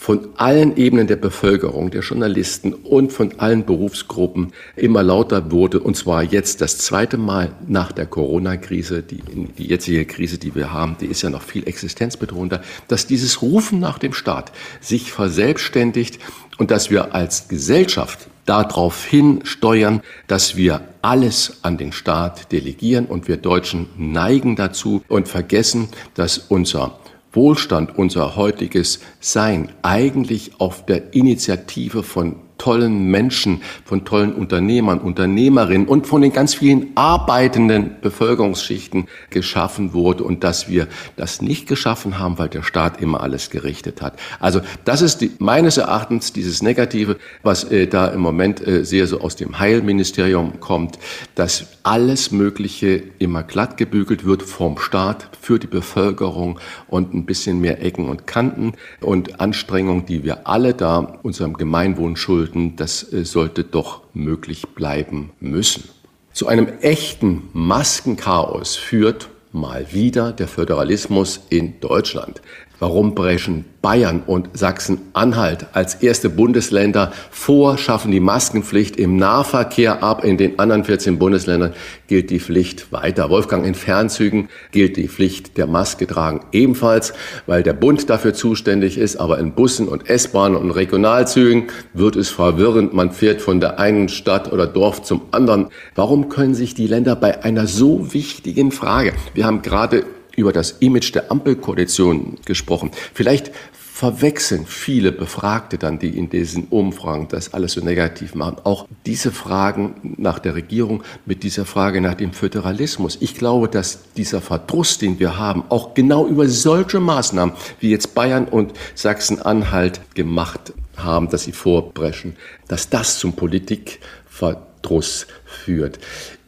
von 0.00 0.30
allen 0.36 0.78
Ebenen 0.78 1.08
der 1.08 1.16
Bevölkerung, 1.16 1.90
der 1.90 2.00
Journalisten 2.00 2.72
und 2.72 3.12
von 3.12 3.38
allen 3.38 3.66
Berufsgruppen 3.66 4.54
immer 4.74 5.02
lauter 5.02 5.52
wurde. 5.52 5.78
Und 5.78 5.94
zwar 5.94 6.22
jetzt 6.22 6.62
das 6.62 6.78
zweite 6.78 7.18
Mal 7.18 7.52
nach 7.68 7.92
der 7.92 8.06
Corona-Krise, 8.06 9.02
die, 9.02 9.20
die 9.58 9.66
jetzige 9.66 10.06
Krise, 10.06 10.38
die 10.38 10.54
wir 10.54 10.72
haben, 10.72 10.96
die 10.98 11.04
ist 11.04 11.20
ja 11.20 11.28
noch 11.28 11.42
viel 11.42 11.68
existenzbedrohender, 11.68 12.62
dass 12.88 13.06
dieses 13.06 13.42
Rufen 13.42 13.78
nach 13.78 13.98
dem 13.98 14.14
Staat 14.14 14.52
sich 14.80 15.12
verselbstständigt 15.12 16.18
und 16.56 16.70
dass 16.70 16.90
wir 16.90 17.14
als 17.14 17.48
Gesellschaft 17.48 18.28
darauf 18.46 19.04
hin 19.04 19.40
steuern, 19.44 20.00
dass 20.28 20.56
wir 20.56 20.80
alles 21.02 21.58
an 21.60 21.76
den 21.76 21.92
Staat 21.92 22.52
delegieren 22.52 23.04
und 23.04 23.28
wir 23.28 23.36
Deutschen 23.36 23.90
neigen 23.98 24.56
dazu 24.56 25.04
und 25.08 25.28
vergessen, 25.28 25.90
dass 26.14 26.38
unser 26.38 26.98
Wohlstand, 27.32 27.96
unser 27.96 28.36
heutiges 28.36 29.00
Sein 29.20 29.70
eigentlich 29.82 30.60
auf 30.60 30.84
der 30.84 31.14
Initiative 31.14 32.02
von 32.02 32.36
tollen 32.60 33.10
Menschen, 33.10 33.62
von 33.86 34.04
tollen 34.04 34.34
Unternehmern, 34.34 34.98
Unternehmerinnen 34.98 35.88
und 35.88 36.06
von 36.06 36.20
den 36.20 36.32
ganz 36.32 36.52
vielen 36.54 36.88
arbeitenden 36.94 37.96
Bevölkerungsschichten 38.02 39.08
geschaffen 39.30 39.94
wurde 39.94 40.24
und 40.24 40.44
dass 40.44 40.68
wir 40.68 40.86
das 41.16 41.40
nicht 41.40 41.66
geschaffen 41.66 42.18
haben, 42.18 42.38
weil 42.38 42.50
der 42.50 42.62
Staat 42.62 43.00
immer 43.00 43.22
alles 43.22 43.48
gerichtet 43.48 44.02
hat. 44.02 44.18
Also 44.40 44.60
das 44.84 45.00
ist 45.00 45.22
die, 45.22 45.30
meines 45.38 45.78
Erachtens 45.78 46.34
dieses 46.34 46.62
Negative, 46.62 47.16
was 47.42 47.64
äh, 47.64 47.86
da 47.86 48.08
im 48.08 48.20
Moment 48.20 48.66
äh, 48.66 48.84
sehr 48.84 49.06
so 49.06 49.22
aus 49.22 49.36
dem 49.36 49.58
Heilministerium 49.58 50.60
kommt, 50.60 50.98
dass 51.36 51.66
alles 51.82 52.30
Mögliche 52.30 53.02
immer 53.18 53.42
glatt 53.42 53.78
gebügelt 53.78 54.26
wird 54.26 54.42
vom 54.42 54.78
Staat 54.78 55.30
für 55.40 55.58
die 55.58 55.66
Bevölkerung 55.66 56.60
und 56.88 57.14
ein 57.14 57.24
bisschen 57.24 57.58
mehr 57.60 57.82
Ecken 57.82 58.10
und 58.10 58.26
Kanten 58.26 58.74
und 59.00 59.40
Anstrengungen, 59.40 60.04
die 60.04 60.24
wir 60.24 60.46
alle 60.46 60.74
da 60.74 60.98
unserem 61.22 61.54
Gemeinwohl 61.54 62.16
schulden 62.18 62.49
sollten, 62.50 62.76
das 62.76 63.12
äh, 63.12 63.24
sollte 63.24 63.64
doch 63.64 64.02
möglich 64.12 64.66
bleiben 64.74 65.30
müssen. 65.40 65.84
Zu 66.32 66.48
einem 66.48 66.68
echten 66.80 67.48
Maskenchaos 67.52 68.76
führt 68.76 69.28
mal 69.52 69.92
wieder 69.92 70.32
der 70.32 70.48
Föderalismus 70.48 71.40
in 71.50 71.80
Deutschland. 71.80 72.40
Warum 72.80 73.14
brechen 73.14 73.66
Bayern 73.82 74.22
und 74.26 74.48
Sachsen-Anhalt 74.54 75.66
als 75.74 75.96
erste 75.96 76.30
Bundesländer 76.30 77.12
vor, 77.30 77.76
schaffen 77.76 78.10
die 78.10 78.20
Maskenpflicht 78.20 78.96
im 78.96 79.16
Nahverkehr 79.16 80.02
ab. 80.02 80.24
In 80.24 80.38
den 80.38 80.58
anderen 80.58 80.84
14 80.84 81.18
Bundesländern 81.18 81.74
gilt 82.08 82.30
die 82.30 82.40
Pflicht 82.40 82.90
weiter. 82.90 83.28
Wolfgang, 83.28 83.66
in 83.66 83.74
Fernzügen 83.74 84.48
gilt 84.72 84.96
die 84.96 85.08
Pflicht 85.08 85.58
der 85.58 85.66
Maske 85.66 86.06
tragen 86.06 86.40
ebenfalls, 86.52 87.12
weil 87.46 87.62
der 87.62 87.74
Bund 87.74 88.08
dafür 88.08 88.32
zuständig 88.32 88.96
ist. 88.96 89.16
Aber 89.16 89.38
in 89.38 89.52
Bussen 89.52 89.86
und 89.86 90.08
S-Bahnen 90.08 90.56
und 90.56 90.70
Regionalzügen 90.70 91.64
wird 91.92 92.16
es 92.16 92.30
verwirrend. 92.30 92.94
Man 92.94 93.12
fährt 93.12 93.42
von 93.42 93.60
der 93.60 93.78
einen 93.78 94.08
Stadt 94.08 94.50
oder 94.50 94.66
Dorf 94.66 95.02
zum 95.02 95.20
anderen. 95.32 95.68
Warum 95.94 96.30
können 96.30 96.54
sich 96.54 96.74
die 96.74 96.86
Länder 96.86 97.14
bei 97.14 97.44
einer 97.44 97.66
so 97.66 98.14
wichtigen 98.14 98.72
Frage, 98.72 99.12
wir 99.34 99.44
haben 99.44 99.60
gerade 99.60 100.04
über 100.40 100.52
das 100.52 100.72
Image 100.80 101.14
der 101.14 101.30
Ampelkoalition 101.30 102.38
gesprochen. 102.44 102.90
Vielleicht 103.14 103.52
verwechseln 104.00 104.64
viele 104.64 105.12
Befragte 105.12 105.76
dann, 105.76 105.98
die 105.98 106.16
in 106.16 106.30
diesen 106.30 106.68
Umfragen 106.68 107.28
das 107.28 107.52
alles 107.52 107.72
so 107.72 107.82
negativ 107.82 108.34
machen, 108.34 108.56
auch 108.64 108.88
diese 109.04 109.30
Fragen 109.30 110.16
nach 110.16 110.38
der 110.38 110.54
Regierung 110.54 111.02
mit 111.26 111.42
dieser 111.42 111.66
Frage 111.66 112.00
nach 112.00 112.14
dem 112.14 112.32
Föderalismus. 112.32 113.18
Ich 113.20 113.34
glaube, 113.34 113.68
dass 113.68 114.04
dieser 114.16 114.40
Verdruss, 114.40 114.96
den 114.96 115.18
wir 115.18 115.36
haben, 115.36 115.64
auch 115.68 115.92
genau 115.92 116.26
über 116.26 116.48
solche 116.48 116.98
Maßnahmen 116.98 117.54
wie 117.78 117.90
jetzt 117.90 118.14
Bayern 118.14 118.46
und 118.46 118.72
Sachsen-Anhalt 118.94 120.00
gemacht 120.14 120.72
haben, 120.96 121.28
dass 121.28 121.42
sie 121.42 121.52
vorbrechen, 121.52 122.36
dass 122.68 122.88
das 122.88 123.18
zum 123.18 123.34
Politikverdruss 123.34 125.26
führt. 125.44 125.98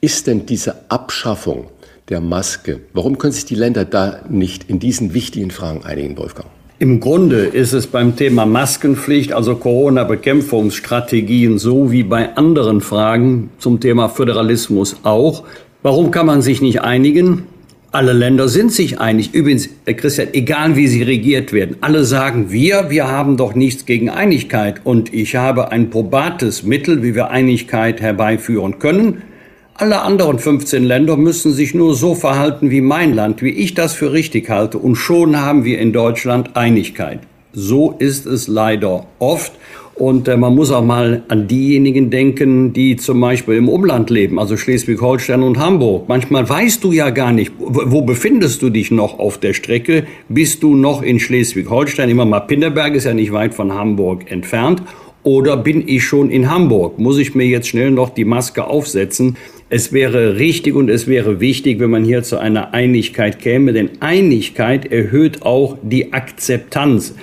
Ist 0.00 0.26
denn 0.26 0.46
diese 0.46 0.90
Abschaffung 0.90 1.68
der 2.08 2.20
Maske. 2.20 2.80
Warum 2.92 3.18
können 3.18 3.32
sich 3.32 3.44
die 3.44 3.54
Länder 3.54 3.84
da 3.84 4.20
nicht 4.28 4.68
in 4.68 4.78
diesen 4.78 5.14
wichtigen 5.14 5.50
Fragen 5.50 5.84
einigen, 5.84 6.16
Wolfgang? 6.18 6.48
Im 6.78 6.98
Grunde 6.98 7.44
ist 7.44 7.74
es 7.74 7.86
beim 7.86 8.16
Thema 8.16 8.44
Maskenpflicht, 8.44 9.32
also 9.32 9.54
Corona-Bekämpfungsstrategien, 9.54 11.58
so 11.58 11.92
wie 11.92 12.02
bei 12.02 12.36
anderen 12.36 12.80
Fragen 12.80 13.50
zum 13.58 13.78
Thema 13.78 14.08
Föderalismus 14.08 14.96
auch. 15.04 15.44
Warum 15.82 16.10
kann 16.10 16.26
man 16.26 16.42
sich 16.42 16.60
nicht 16.60 16.80
einigen? 16.80 17.44
Alle 17.92 18.14
Länder 18.14 18.48
sind 18.48 18.72
sich 18.72 18.98
einig. 18.98 19.32
Übrigens, 19.32 19.68
Christian, 19.84 20.28
egal 20.32 20.76
wie 20.76 20.88
sie 20.88 21.02
regiert 21.02 21.52
werden, 21.52 21.76
alle 21.82 22.04
sagen 22.04 22.50
wir, 22.50 22.86
wir 22.88 23.06
haben 23.06 23.36
doch 23.36 23.54
nichts 23.54 23.84
gegen 23.84 24.10
Einigkeit. 24.10 24.80
Und 24.82 25.14
ich 25.14 25.36
habe 25.36 25.70
ein 25.70 25.90
probates 25.90 26.62
Mittel, 26.62 27.02
wie 27.02 27.14
wir 27.14 27.30
Einigkeit 27.30 28.00
herbeiführen 28.00 28.78
können. 28.78 29.22
Alle 29.82 30.02
anderen 30.02 30.38
15 30.38 30.84
Länder 30.84 31.16
müssen 31.16 31.52
sich 31.52 31.74
nur 31.74 31.96
so 31.96 32.14
verhalten 32.14 32.70
wie 32.70 32.80
mein 32.80 33.14
Land, 33.14 33.42
wie 33.42 33.50
ich 33.50 33.74
das 33.74 33.94
für 33.94 34.12
richtig 34.12 34.48
halte, 34.48 34.78
und 34.78 34.94
schon 34.94 35.40
haben 35.40 35.64
wir 35.64 35.80
in 35.80 35.92
Deutschland 35.92 36.56
Einigkeit. 36.56 37.18
So 37.52 37.96
ist 37.98 38.24
es 38.24 38.46
leider 38.46 39.06
oft. 39.18 39.50
Und 39.96 40.28
äh, 40.28 40.36
man 40.36 40.54
muss 40.54 40.70
auch 40.70 40.84
mal 40.84 41.24
an 41.26 41.48
diejenigen 41.48 42.10
denken, 42.10 42.72
die 42.72 42.94
zum 42.94 43.20
Beispiel 43.20 43.56
im 43.56 43.68
Umland 43.68 44.08
leben, 44.08 44.38
also 44.38 44.56
Schleswig-Holstein 44.56 45.42
und 45.42 45.58
Hamburg. 45.58 46.04
Manchmal 46.06 46.48
weißt 46.48 46.84
du 46.84 46.92
ja 46.92 47.10
gar 47.10 47.32
nicht, 47.32 47.50
wo, 47.58 48.02
befindest 48.02 48.62
du 48.62 48.70
dich 48.70 48.92
noch 48.92 49.18
auf 49.18 49.38
der 49.38 49.52
Strecke? 49.52 50.06
Bist 50.28 50.62
du 50.62 50.76
noch 50.76 51.02
in 51.02 51.18
Schleswig-Holstein? 51.18 52.08
Immer 52.08 52.24
mal 52.24 52.40
Pinderberg 52.40 52.94
ist 52.94 53.02
ja 53.02 53.14
nicht 53.14 53.32
weit 53.32 53.52
von 53.52 53.74
Hamburg 53.74 54.30
entfernt. 54.30 54.80
Oder 55.24 55.56
bin 55.56 55.86
ich 55.86 56.04
schon 56.04 56.30
in 56.30 56.50
Hamburg? 56.50 56.98
Muss 56.98 57.18
ich 57.18 57.34
mir 57.36 57.46
jetzt 57.46 57.68
schnell 57.68 57.92
noch 57.92 58.10
die 58.10 58.24
Maske 58.24 58.64
aufsetzen? 58.66 59.36
Es 59.74 59.90
wäre 59.90 60.36
richtig 60.36 60.74
und 60.74 60.90
es 60.90 61.06
wäre 61.06 61.40
wichtig, 61.40 61.80
wenn 61.80 61.88
man 61.88 62.04
hier 62.04 62.22
zu 62.22 62.36
einer 62.36 62.74
Einigkeit 62.74 63.38
käme, 63.38 63.72
denn 63.72 63.88
Einigkeit 64.00 64.92
erhöht 64.92 65.46
auch 65.46 65.78
die 65.82 66.12
Akzeptanz. 66.12 67.14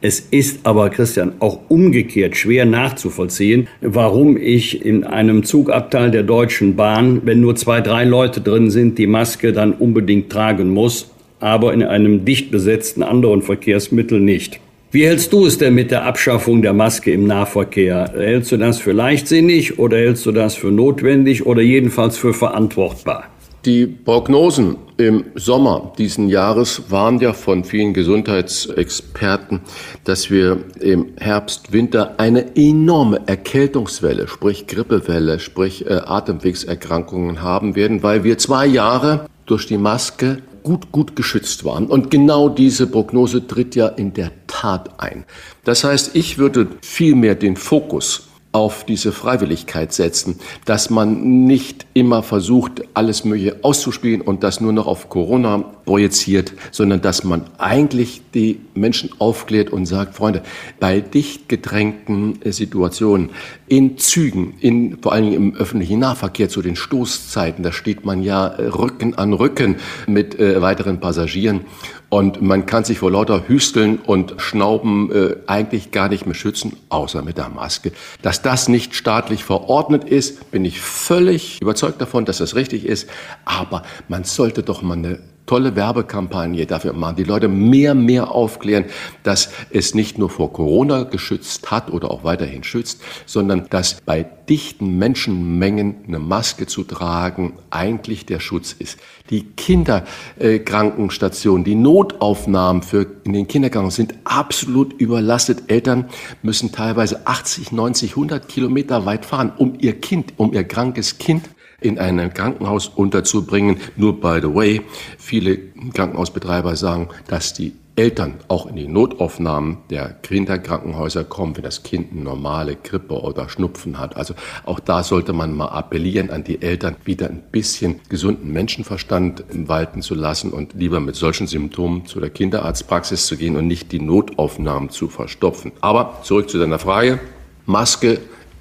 Es 0.00 0.20
ist 0.20 0.60
aber, 0.62 0.88
Christian, 0.88 1.32
auch 1.40 1.58
umgekehrt 1.68 2.34
schwer 2.34 2.64
nachzuvollziehen, 2.64 3.68
warum 3.82 4.38
ich 4.38 4.86
in 4.86 5.04
einem 5.04 5.44
Zugabteil 5.44 6.10
der 6.10 6.22
Deutschen 6.22 6.76
Bahn, 6.76 7.20
wenn 7.26 7.42
nur 7.42 7.56
zwei, 7.56 7.82
drei 7.82 8.04
Leute 8.04 8.40
drin 8.40 8.70
sind, 8.70 8.96
die 8.96 9.06
Maske 9.06 9.52
dann 9.52 9.72
unbedingt 9.72 10.32
tragen 10.32 10.70
muss, 10.70 11.10
aber 11.40 11.74
in 11.74 11.82
einem 11.82 12.24
dicht 12.24 12.50
besetzten 12.50 13.02
anderen 13.02 13.42
Verkehrsmittel 13.42 14.18
nicht. 14.18 14.60
Wie 14.90 15.04
hältst 15.04 15.34
du 15.34 15.44
es 15.44 15.58
denn 15.58 15.74
mit 15.74 15.90
der 15.90 16.06
Abschaffung 16.06 16.62
der 16.62 16.72
Maske 16.72 17.12
im 17.12 17.26
Nahverkehr? 17.26 18.10
Hältst 18.14 18.52
du 18.52 18.56
das 18.56 18.78
für 18.78 18.92
leichtsinnig 18.92 19.78
oder 19.78 19.98
hältst 19.98 20.24
du 20.24 20.32
das 20.32 20.54
für 20.54 20.70
notwendig 20.70 21.44
oder 21.44 21.60
jedenfalls 21.60 22.16
für 22.16 22.32
verantwortbar? 22.32 23.24
Die 23.66 23.84
Prognosen 23.86 24.78
im 24.96 25.24
Sommer 25.34 25.92
diesen 25.98 26.30
Jahres 26.30 26.90
waren 26.90 27.20
ja 27.20 27.34
von 27.34 27.64
vielen 27.64 27.92
Gesundheitsexperten, 27.92 29.60
dass 30.04 30.30
wir 30.30 30.64
im 30.80 31.08
Herbst, 31.18 31.70
Winter 31.70 32.14
eine 32.16 32.56
enorme 32.56 33.20
Erkältungswelle, 33.26 34.26
sprich 34.26 34.66
Grippewelle, 34.68 35.38
sprich 35.38 35.84
äh, 35.84 36.00
Atemwegserkrankungen 36.06 37.42
haben 37.42 37.76
werden, 37.76 38.02
weil 38.02 38.24
wir 38.24 38.38
zwei 38.38 38.64
Jahre 38.64 39.26
durch 39.44 39.66
die 39.66 39.76
Maske 39.76 40.38
gut, 40.68 40.92
gut 40.92 41.16
geschützt 41.16 41.64
waren. 41.64 41.86
Und 41.86 42.10
genau 42.10 42.50
diese 42.50 42.86
Prognose 42.86 43.46
tritt 43.46 43.74
ja 43.74 43.88
in 43.88 44.12
der 44.12 44.32
Tat 44.46 45.00
ein. 45.00 45.24
Das 45.64 45.82
heißt, 45.82 46.14
ich 46.14 46.36
würde 46.36 46.68
vielmehr 46.82 47.34
den 47.34 47.56
Fokus 47.56 48.28
auf 48.52 48.84
diese 48.84 49.12
Freiwilligkeit 49.12 49.94
setzen, 49.94 50.38
dass 50.66 50.90
man 50.90 51.46
nicht 51.46 51.86
immer 51.94 52.22
versucht, 52.22 52.82
alles 52.92 53.24
Mögliche 53.24 53.56
auszuspielen 53.62 54.20
und 54.20 54.42
das 54.42 54.60
nur 54.60 54.72
noch 54.72 54.86
auf 54.86 55.08
Corona 55.08 55.64
projiziert, 55.88 56.52
sondern 56.70 57.00
dass 57.00 57.24
man 57.24 57.44
eigentlich 57.56 58.20
die 58.34 58.60
Menschen 58.74 59.08
aufklärt 59.18 59.70
und 59.70 59.86
sagt, 59.86 60.14
Freunde, 60.14 60.42
bei 60.78 61.00
dicht 61.00 61.48
gedrängten 61.48 62.42
äh, 62.42 62.52
Situationen, 62.52 63.30
in 63.68 63.96
Zügen, 63.96 64.52
in, 64.60 64.98
vor 65.00 65.14
allen 65.14 65.24
Dingen 65.24 65.36
im 65.36 65.56
öffentlichen 65.56 65.98
Nahverkehr 65.98 66.50
zu 66.50 66.60
den 66.60 66.76
Stoßzeiten, 66.76 67.64
da 67.64 67.72
steht 67.72 68.04
man 68.04 68.22
ja 68.22 68.48
äh, 68.48 68.66
Rücken 68.66 69.14
an 69.14 69.32
Rücken 69.32 69.76
mit 70.06 70.38
äh, 70.38 70.60
weiteren 70.60 71.00
Passagieren 71.00 71.62
und 72.10 72.42
man 72.42 72.66
kann 72.66 72.84
sich 72.84 72.98
vor 72.98 73.10
lauter 73.10 73.48
Hüsteln 73.48 73.98
und 73.98 74.34
Schnauben 74.38 75.10
äh, 75.10 75.36
eigentlich 75.46 75.90
gar 75.90 76.10
nicht 76.10 76.26
mehr 76.26 76.34
schützen, 76.34 76.76
außer 76.90 77.22
mit 77.22 77.38
der 77.38 77.48
Maske. 77.48 77.92
Dass 78.20 78.42
das 78.42 78.68
nicht 78.68 78.94
staatlich 78.94 79.42
verordnet 79.42 80.04
ist, 80.04 80.50
bin 80.50 80.66
ich 80.66 80.80
völlig 80.80 81.60
überzeugt 81.62 82.00
davon, 82.00 82.26
dass 82.26 82.38
das 82.38 82.54
richtig 82.54 82.84
ist. 82.84 83.08
Aber 83.46 83.82
man 84.08 84.24
sollte 84.24 84.62
doch 84.62 84.82
mal 84.82 84.98
eine 84.98 85.18
tolle 85.48 85.74
Werbekampagne 85.74 86.66
dafür 86.66 86.92
machen, 86.92 87.16
die 87.16 87.24
Leute 87.24 87.48
mehr, 87.48 87.94
mehr 87.94 88.30
aufklären, 88.30 88.84
dass 89.24 89.50
es 89.70 89.94
nicht 89.94 90.18
nur 90.18 90.30
vor 90.30 90.52
Corona 90.52 91.02
geschützt 91.02 91.68
hat 91.70 91.90
oder 91.90 92.12
auch 92.12 92.22
weiterhin 92.22 92.62
schützt, 92.62 93.00
sondern 93.26 93.66
dass 93.70 94.00
bei 94.02 94.24
dichten 94.48 94.98
Menschenmengen 94.98 95.96
eine 96.06 96.20
Maske 96.20 96.66
zu 96.66 96.84
tragen 96.84 97.54
eigentlich 97.70 98.26
der 98.26 98.40
Schutz 98.40 98.72
ist. 98.72 98.98
Die 99.30 99.44
Kinderkrankenstationen, 99.44 101.64
die 101.64 101.74
Notaufnahmen 101.74 102.82
für 102.82 103.06
in 103.24 103.32
den 103.32 103.48
Kindergärten 103.48 103.90
sind 103.90 104.14
absolut 104.24 104.92
überlastet. 104.94 105.64
Eltern 105.68 106.08
müssen 106.42 106.72
teilweise 106.72 107.26
80, 107.26 107.72
90, 107.72 108.10
100 108.12 108.48
Kilometer 108.48 109.06
weit 109.06 109.24
fahren, 109.24 109.50
um 109.56 109.72
ihr 109.78 109.98
Kind, 110.00 110.34
um 110.36 110.52
ihr 110.52 110.64
krankes 110.64 111.16
Kind 111.18 111.48
in 111.80 111.98
einem 111.98 112.32
Krankenhaus 112.34 112.88
unterzubringen. 112.88 113.78
Nur 113.96 114.20
by 114.20 114.40
the 114.42 114.54
way, 114.54 114.82
viele 115.18 115.58
Krankenhausbetreiber 115.94 116.76
sagen, 116.76 117.08
dass 117.28 117.54
die 117.54 117.72
Eltern 117.98 118.34
auch 118.46 118.66
in 118.66 118.76
die 118.76 118.86
Notaufnahmen 118.86 119.78
der 119.90 120.10
Kinderkrankenhäuser 120.10 121.24
kommen, 121.24 121.56
wenn 121.56 121.64
das 121.64 121.82
Kind 121.82 122.12
eine 122.12 122.22
normale 122.22 122.76
Grippe 122.76 123.20
oder 123.20 123.48
Schnupfen 123.48 123.98
hat. 123.98 124.16
Also 124.16 124.34
auch 124.64 124.78
da 124.78 125.02
sollte 125.02 125.32
man 125.32 125.56
mal 125.56 125.66
appellieren 125.66 126.30
an 126.30 126.44
die 126.44 126.62
Eltern, 126.62 126.94
wieder 127.04 127.28
ein 127.28 127.42
bisschen 127.50 128.00
gesunden 128.08 128.52
Menschenverstand 128.52 129.44
walten 129.52 130.00
zu 130.00 130.14
lassen 130.14 130.52
und 130.52 130.74
lieber 130.74 131.00
mit 131.00 131.16
solchen 131.16 131.48
Symptomen 131.48 132.06
zu 132.06 132.20
der 132.20 132.30
Kinderarztpraxis 132.30 133.26
zu 133.26 133.36
gehen 133.36 133.56
und 133.56 133.66
nicht 133.66 133.90
die 133.90 134.00
Notaufnahmen 134.00 134.90
zu 134.90 135.08
verstopfen. 135.08 135.72
Aber 135.80 136.20
zurück 136.22 136.48
zu 136.50 136.58
deiner 136.58 136.78
Frage. 136.78 137.18
Maske 137.66 138.20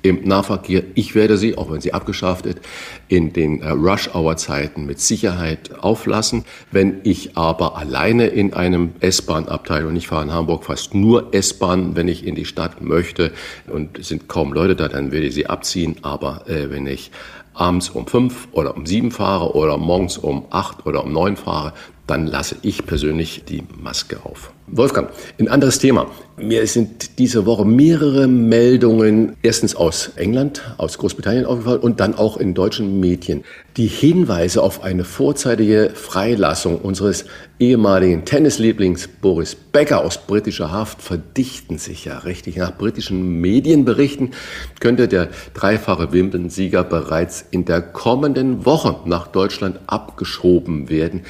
im 0.10 0.24
Nahverkehr. 0.24 0.84
Ich 0.96 1.16
werde 1.16 1.38
sie, 1.38 1.58
auch 1.58 1.72
wenn 1.72 1.82
sie 1.82 1.94
abgeschafft 1.94 2.46
wird, 2.46 2.62
in 3.08 3.34
den 3.34 3.62
äh, 3.62 3.70
Rush-Hour-Zeiten 3.70 4.86
mit 4.86 5.00
Sicherheit 5.00 5.72
auflassen. 5.80 6.46
Wenn 6.72 7.02
ich 7.04 7.38
aber 7.38 7.78
alleine 7.78 8.28
in 8.28 8.54
einem 8.54 8.92
S-Bahn-Abteil 9.00 9.86
und 9.86 9.96
ich 9.96 10.08
fahre 10.08 10.24
in 10.24 10.34
Hamburg 10.34 10.66
fast 10.66 10.94
nur 10.94 11.34
S-Bahn, 11.34 11.96
wenn 11.96 12.08
ich 12.08 12.26
in 12.26 12.36
die 12.36 12.46
Stadt 12.46 12.82
möchte 12.82 13.32
und 13.68 14.00
es 14.00 14.08
sind 14.10 14.28
kaum 14.28 14.54
Leute 14.54 14.76
da, 14.76 14.88
dann 14.88 15.12
werde 15.12 15.28
ich 15.28 15.34
sie 15.34 15.48
abziehen. 15.48 15.98
Aber 16.02 16.48
äh, 16.48 16.70
wenn 16.70 16.88
ich 16.88 17.12
abends 17.54 17.90
um 17.90 18.08
fünf 18.08 18.48
oder 18.52 18.76
um 18.76 18.86
sieben 18.86 19.12
fahre 19.12 19.56
oder 19.56 19.78
morgens 19.78 20.18
um 20.18 20.46
acht 20.52 20.86
oder 20.86 21.04
um 21.04 21.12
neun 21.12 21.36
fahre, 21.36 21.74
dann 22.06 22.28
lasse 22.28 22.58
ich 22.62 22.86
persönlich 22.86 23.44
die 23.46 23.64
Maske 23.82 24.20
auf. 24.24 24.52
Wolfgang, 24.70 25.10
ein 25.40 25.48
anderes 25.48 25.80
Thema. 25.80 26.08
Mir 26.40 26.68
sind 26.68 27.18
diese 27.18 27.48
Woche 27.48 27.66
mehrere 27.66 28.28
Meldungen 28.28 29.38
erstens 29.42 29.76
aus 29.76 30.12
England, 30.18 30.62
aus 30.78 31.00
Großbritannien 31.00 31.48
aufgefallen 31.48 31.80
und 31.80 32.00
dann 32.00 32.14
auch 32.14 32.38
in 32.38 32.54
deutschen 32.54 33.00
Medien. 33.00 33.44
Die 33.76 33.88
Hinweise 33.88 34.62
auf 34.62 34.84
eine 34.84 35.04
vorzeitige 35.04 35.92
Freilassung 35.96 36.80
unseres 36.80 37.26
ehemaligen 37.60 38.24
Tennislieblings 38.26 39.08
Boris 39.08 39.56
Becker 39.56 40.04
aus 40.04 40.20
britischer 40.20 40.72
Haft 40.72 41.02
verdichten 41.02 41.80
sich 41.80 42.06
ja 42.06 42.20
richtig. 42.20 42.58
Nach 42.58 42.76
britischen 42.76 43.42
Medienberichten 43.42 44.32
könnte 44.80 45.08
der 45.08 45.30
dreifache 45.56 46.12
Wimbledon-Sieger 46.12 46.84
bereits 46.84 47.46
in 47.50 47.66
der 47.66 47.82
kommenden 47.82 48.66
Woche 48.66 48.98
nach 49.06 49.28
Deutschland 49.28 49.80
abgeschoben 49.88 50.90
werden. 50.90 51.22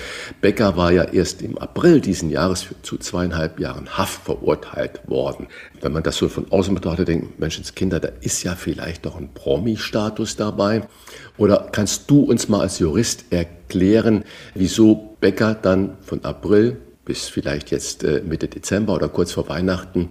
Becker 0.41 0.75
war 0.75 0.91
ja 0.91 1.03
erst 1.03 1.41
im 1.41 1.57
April 1.57 2.01
diesen 2.01 2.29
Jahres 2.29 2.67
zu 2.81 2.97
zweieinhalb 3.27 3.59
Jahren 3.59 3.97
Haft 3.97 4.23
verurteilt 4.23 5.01
worden. 5.07 5.47
Wenn 5.81 5.91
man 5.91 6.03
das 6.03 6.17
so 6.17 6.29
von 6.29 6.49
außen 6.51 6.73
betrachtet, 6.73 7.07
denkt, 7.07 7.39
Menschenskinder, 7.39 7.99
da 7.99 8.09
ist 8.21 8.43
ja 8.43 8.55
vielleicht 8.55 9.05
doch 9.05 9.17
ein 9.17 9.33
Promi-Status 9.33 10.35
dabei. 10.35 10.83
Oder 11.37 11.69
kannst 11.71 12.09
du 12.09 12.21
uns 12.21 12.47
mal 12.49 12.61
als 12.61 12.79
Jurist 12.79 13.25
erklären, 13.31 14.23
wieso 14.55 15.15
Becker 15.19 15.55
dann 15.55 15.97
von 16.01 16.23
April 16.23 16.77
bis 17.05 17.29
vielleicht 17.29 17.71
jetzt 17.71 18.03
äh, 18.03 18.21
Mitte 18.25 18.49
Dezember 18.49 18.93
oder 18.93 19.07
kurz 19.07 19.31
vor 19.31 19.47
Weihnachten 19.47 20.09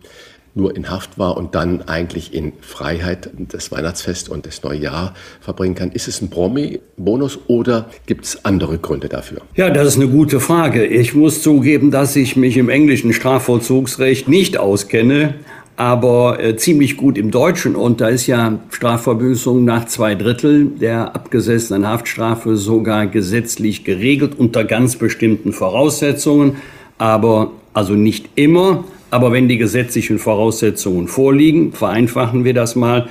nur 0.56 0.74
in 0.74 0.90
Haft 0.90 1.18
war 1.18 1.36
und 1.36 1.54
dann 1.54 1.82
eigentlich 1.82 2.34
in 2.34 2.54
Freiheit 2.60 3.30
das 3.36 3.70
Weihnachtsfest 3.70 4.28
und 4.28 4.46
das 4.46 4.62
neue 4.62 4.78
Jahr 4.78 5.14
verbringen 5.40 5.74
kann. 5.74 5.92
Ist 5.92 6.08
es 6.08 6.20
ein 6.22 6.30
Promi-Bonus 6.30 7.38
oder 7.46 7.90
gibt 8.06 8.24
es 8.24 8.44
andere 8.44 8.78
Gründe 8.78 9.08
dafür? 9.08 9.42
Ja, 9.54 9.70
das 9.70 9.88
ist 9.88 9.96
eine 9.96 10.08
gute 10.08 10.40
Frage. 10.40 10.84
Ich 10.84 11.14
muss 11.14 11.42
zugeben, 11.42 11.90
dass 11.90 12.16
ich 12.16 12.36
mich 12.36 12.56
im 12.56 12.68
englischen 12.68 13.12
Strafvollzugsrecht 13.12 14.28
nicht 14.28 14.58
auskenne 14.58 15.34
aber 15.76 16.42
äh, 16.42 16.56
ziemlich 16.56 16.96
gut 16.96 17.18
im 17.18 17.30
Deutschen. 17.30 17.76
Und 17.76 18.00
da 18.00 18.08
ist 18.08 18.26
ja 18.26 18.58
Strafverbüßung 18.70 19.64
nach 19.64 19.84
zwei 19.86 20.14
Drittel 20.14 20.66
der 20.66 21.14
abgesessenen 21.14 21.86
Haftstrafe 21.86 22.56
sogar 22.56 23.06
gesetzlich 23.06 23.84
geregelt 23.84 24.38
unter 24.38 24.64
ganz 24.64 24.96
bestimmten 24.96 25.52
Voraussetzungen. 25.52 26.56
Aber 26.98 27.50
also 27.74 27.92
nicht 27.92 28.30
immer. 28.36 28.84
Aber 29.10 29.32
wenn 29.32 29.48
die 29.48 29.58
gesetzlichen 29.58 30.18
Voraussetzungen 30.18 31.08
vorliegen, 31.08 31.72
vereinfachen 31.72 32.44
wir 32.44 32.54
das 32.54 32.76
mal. 32.76 33.08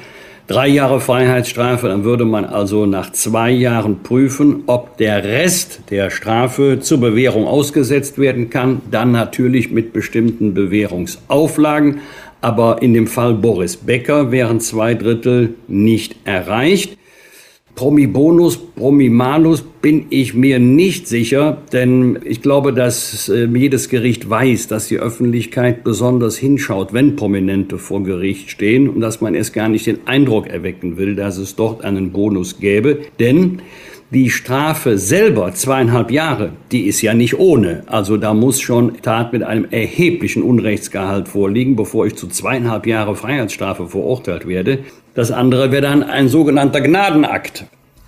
Drei 0.47 0.67
Jahre 0.67 0.99
Freiheitsstrafe, 0.99 1.87
dann 1.87 2.03
würde 2.03 2.23
man 2.23 2.45
also 2.45 2.85
nach 2.85 3.11
zwei 3.11 3.49
Jahren 3.49 4.03
prüfen, 4.03 4.63
ob 4.67 4.97
der 4.97 5.23
Rest 5.23 5.79
der 5.89 6.11
Strafe 6.11 6.79
zur 6.81 6.99
Bewährung 6.99 7.47
ausgesetzt 7.47 8.19
werden 8.19 8.51
kann. 8.51 8.81
Dann 8.91 9.11
natürlich 9.11 9.71
mit 9.71 9.91
bestimmten 9.91 10.53
Bewährungsauflagen 10.53 12.01
aber 12.45 12.83
in 12.83 12.93
dem 12.93 13.07
Fall 13.07 13.33
Boris 13.33 13.75
Becker 13.75 14.31
wären 14.31 14.59
zwei 14.59 14.93
Drittel 14.93 15.55
nicht 15.67 16.15
erreicht. 16.25 16.95
Promi-Bonus, 17.75 18.57
Promi-Malus 18.57 19.61
bin 19.81 20.05
ich 20.09 20.33
mir 20.33 20.59
nicht 20.59 21.09
sicher, 21.09 21.61
denn 21.73 22.17
ich 22.23 22.41
glaube, 22.41 22.71
dass 22.71 23.27
äh, 23.27 23.45
jedes 23.53 23.89
Gericht 23.89 24.29
weiß, 24.29 24.67
dass 24.69 24.87
die 24.87 24.97
Öffentlichkeit 24.97 25.83
besonders 25.83 26.37
hinschaut, 26.37 26.93
wenn 26.93 27.17
Prominente 27.17 27.77
vor 27.77 28.01
Gericht 28.03 28.49
stehen 28.49 28.89
und 28.89 29.01
dass 29.01 29.19
man 29.19 29.35
erst 29.35 29.53
gar 29.53 29.67
nicht 29.67 29.85
den 29.87 30.07
Eindruck 30.07 30.47
erwecken 30.47 30.95
will, 30.95 31.15
dass 31.15 31.37
es 31.37 31.57
dort 31.57 31.83
einen 31.83 32.11
Bonus 32.11 32.59
gäbe. 32.59 32.99
Denn 33.19 33.61
die 34.15 34.29
Strafe 34.29 34.97
selber, 34.97 35.51
zweieinhalb 35.51 36.09
Jahre, 36.09 36.51
die 36.71 36.87
ist 36.87 37.01
ja 37.01 37.13
nicht 37.13 37.37
ohne. 37.37 37.83
Also 37.85 38.15
da 38.15 38.33
muss 38.33 38.61
schon 38.61 39.01
Tat 39.01 39.33
mit 39.33 39.43
einem 39.43 39.67
erheblichen 39.71 40.41
Unrechtsgehalt 40.41 41.27
vorliegen, 41.27 41.75
bevor 41.75 42.05
ich 42.05 42.15
zu 42.15 42.27
zweieinhalb 42.29 42.87
Jahre 42.87 43.17
Freiheitsstrafe 43.17 43.89
verurteilt 43.89 44.47
werde. 44.47 44.79
Das 45.15 45.31
andere 45.31 45.73
wäre 45.73 45.81
dann 45.81 46.01
ein 46.01 46.29
sogenannter 46.29 46.79
Gnadenakt. 46.79 47.65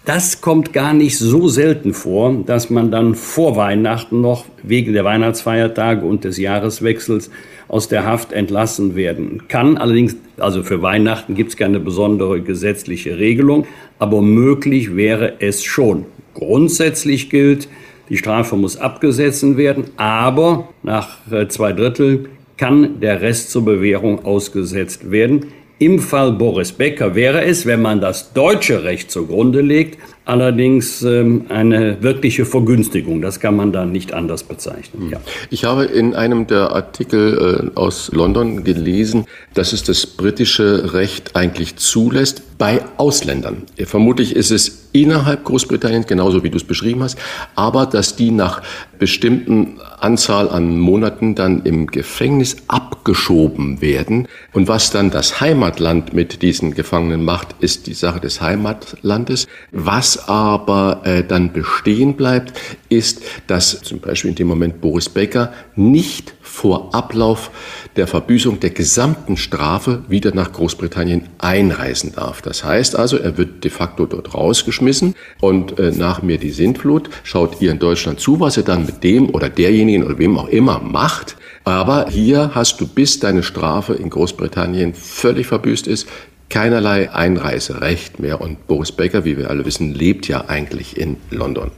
Das 0.07 0.39
kommt 0.39 0.71
gar 0.71 0.93
nicht 0.93 1.17
so 1.17 1.49
selten 1.49 1.93
vor, 1.93 2.33
dass 2.45 2.69
man 2.69 2.91
dann 2.91 3.13
vor 3.13 3.57
Weihnachten 3.57 4.21
noch 4.21 4.45
wegen 4.63 4.93
der 4.93 5.03
Weihnachtsfeiertage 5.03 6.05
und 6.05 6.23
des 6.23 6.37
Jahreswechsels 6.37 7.29
aus 7.67 7.89
der 7.89 8.05
Haft 8.05 8.31
entlassen 8.31 8.95
werden 8.95 9.49
kann. 9.49 9.75
Allerdings, 9.75 10.15
also 10.37 10.63
für 10.63 10.81
Weihnachten 10.81 11.35
gibt 11.35 11.49
es 11.49 11.57
keine 11.57 11.81
besondere 11.81 12.39
gesetzliche 12.39 13.19
Regelung, 13.19 13.67
aber 13.99 14.21
möglich 14.21 14.95
wäre 14.95 15.41
es 15.41 15.65
schon. 15.65 16.05
Grundsätzlich 16.35 17.29
gilt, 17.29 17.67
die 18.07 18.15
Strafe 18.15 18.55
muss 18.55 18.77
abgesetzt 18.77 19.57
werden, 19.57 19.89
aber 19.97 20.69
nach 20.83 21.17
äh, 21.29 21.49
zwei 21.49 21.73
Drittel 21.73 22.29
kann 22.55 23.01
der 23.01 23.19
Rest 23.19 23.51
zur 23.51 23.65
Bewährung 23.65 24.23
ausgesetzt 24.23 25.11
werden. 25.11 25.47
Im 25.79 25.99
Fall 25.99 26.31
Boris 26.31 26.71
Becker 26.71 27.13
wäre 27.13 27.45
es, 27.45 27.67
wenn 27.67 27.83
man 27.83 28.01
das 28.01 28.33
deutsche 28.33 28.83
Recht 28.83 29.11
zugrunde 29.11 29.61
legt, 29.61 29.99
allerdings 30.25 31.03
ähm, 31.03 31.45
eine 31.49 32.01
wirkliche 32.01 32.45
Vergünstigung. 32.45 33.21
Das 33.21 33.39
kann 33.39 33.55
man 33.55 33.71
da 33.71 33.85
nicht 33.85 34.11
anders 34.11 34.41
bezeichnen. 34.43 35.03
Hm. 35.03 35.09
Ja. 35.11 35.21
Ich 35.51 35.65
habe 35.65 35.85
in 35.85 36.15
einem 36.15 36.47
der 36.47 36.71
Artikel 36.71 37.71
äh, 37.75 37.79
aus 37.79 38.09
London 38.11 38.63
gelesen, 38.63 39.25
dass 39.53 39.71
es 39.71 39.83
das 39.83 40.07
britische 40.07 40.93
Recht 40.95 41.35
eigentlich 41.35 41.75
zulässt, 41.75 42.41
bei 42.57 42.81
Ausländern. 42.97 43.63
Vermutlich 43.85 44.35
ist 44.35 44.51
es 44.51 44.87
innerhalb 44.91 45.43
Großbritanniens, 45.43 46.07
genauso 46.07 46.43
wie 46.43 46.49
du 46.49 46.57
es 46.57 46.63
beschrieben 46.63 47.03
hast, 47.03 47.17
aber 47.55 47.85
dass 47.85 48.15
die 48.15 48.31
nach 48.31 48.63
bestimmten 48.97 49.79
Anzahl 49.99 50.49
an 50.49 50.79
Monaten 50.79 51.35
dann 51.35 51.63
im 51.63 51.87
Gefängnis 51.87 52.57
abgeschoben 52.67 53.81
werden. 53.81 54.27
Und 54.53 54.67
was 54.67 54.89
dann 54.89 55.11
das 55.11 55.39
Heimatland 55.39 56.13
mit 56.13 56.41
diesen 56.41 56.73
Gefangenen 56.73 57.23
macht, 57.23 57.55
ist 57.59 57.85
die 57.85 57.93
Sache 57.93 58.19
des 58.19 58.41
Heimatlandes. 58.41 59.47
Was 59.71 60.27
aber 60.27 61.01
äh, 61.03 61.23
dann 61.23 61.53
bestehen 61.53 62.15
bleibt, 62.15 62.53
ist, 62.89 63.21
dass 63.45 63.81
zum 63.81 63.99
Beispiel 63.99 64.29
in 64.31 64.35
dem 64.35 64.47
Moment 64.47 64.81
Boris 64.81 65.09
Becker 65.09 65.53
nicht 65.75 66.33
vor 66.47 66.95
Ablauf 66.95 67.51
der 67.95 68.07
Verbüßung 68.07 68.59
der 68.59 68.71
gesamten 68.71 69.37
Strafe 69.37 70.03
wieder 70.07 70.33
nach 70.33 70.51
Großbritannien 70.51 71.27
einreisen 71.37 72.13
darf. 72.13 72.41
Das 72.41 72.63
heißt 72.63 72.95
also, 72.95 73.17
er 73.17 73.37
wird 73.37 73.63
de 73.63 73.71
facto 73.71 74.05
dort 74.05 74.33
rausgeschmissen 74.33 75.15
und 75.39 75.77
äh, 75.77 75.91
nach 75.91 76.21
mir 76.21 76.37
die 76.37 76.51
Sintflut 76.51 77.09
schaut 77.23 77.61
ihr 77.61 77.71
in 77.71 77.79
Deutschland 77.79 78.19
zu, 78.19 78.39
was 78.39 78.57
er 78.57 78.63
dann 78.63 78.85
mit 78.85 79.03
dem 79.03 79.29
oder 79.29 79.49
derjenigen 79.49 80.03
oder 80.03 80.17
wem 80.17 80.37
auch 80.37 80.47
immer 80.47 80.79
macht. 80.79 81.35
Aber 81.63 82.07
hier 82.09 82.51
hast 82.55 82.79
du, 82.79 82.87
bis 82.87 83.19
deine 83.19 83.43
Strafe 83.43 83.93
in 83.93 84.09
Großbritannien 84.09 84.93
völlig 84.93 85.47
verbüßt 85.47 85.85
ist, 85.87 86.07
keinerlei 86.49 87.11
Einreiserecht 87.11 88.19
mehr. 88.19 88.41
Und 88.41 88.67
Boris 88.67 88.91
Becker, 88.91 89.25
wie 89.25 89.37
wir 89.37 89.49
alle 89.49 89.65
wissen, 89.65 89.93
lebt 89.93 90.27
ja 90.27 90.45
eigentlich 90.47 90.97
in 90.97 91.17
London. 91.29 91.71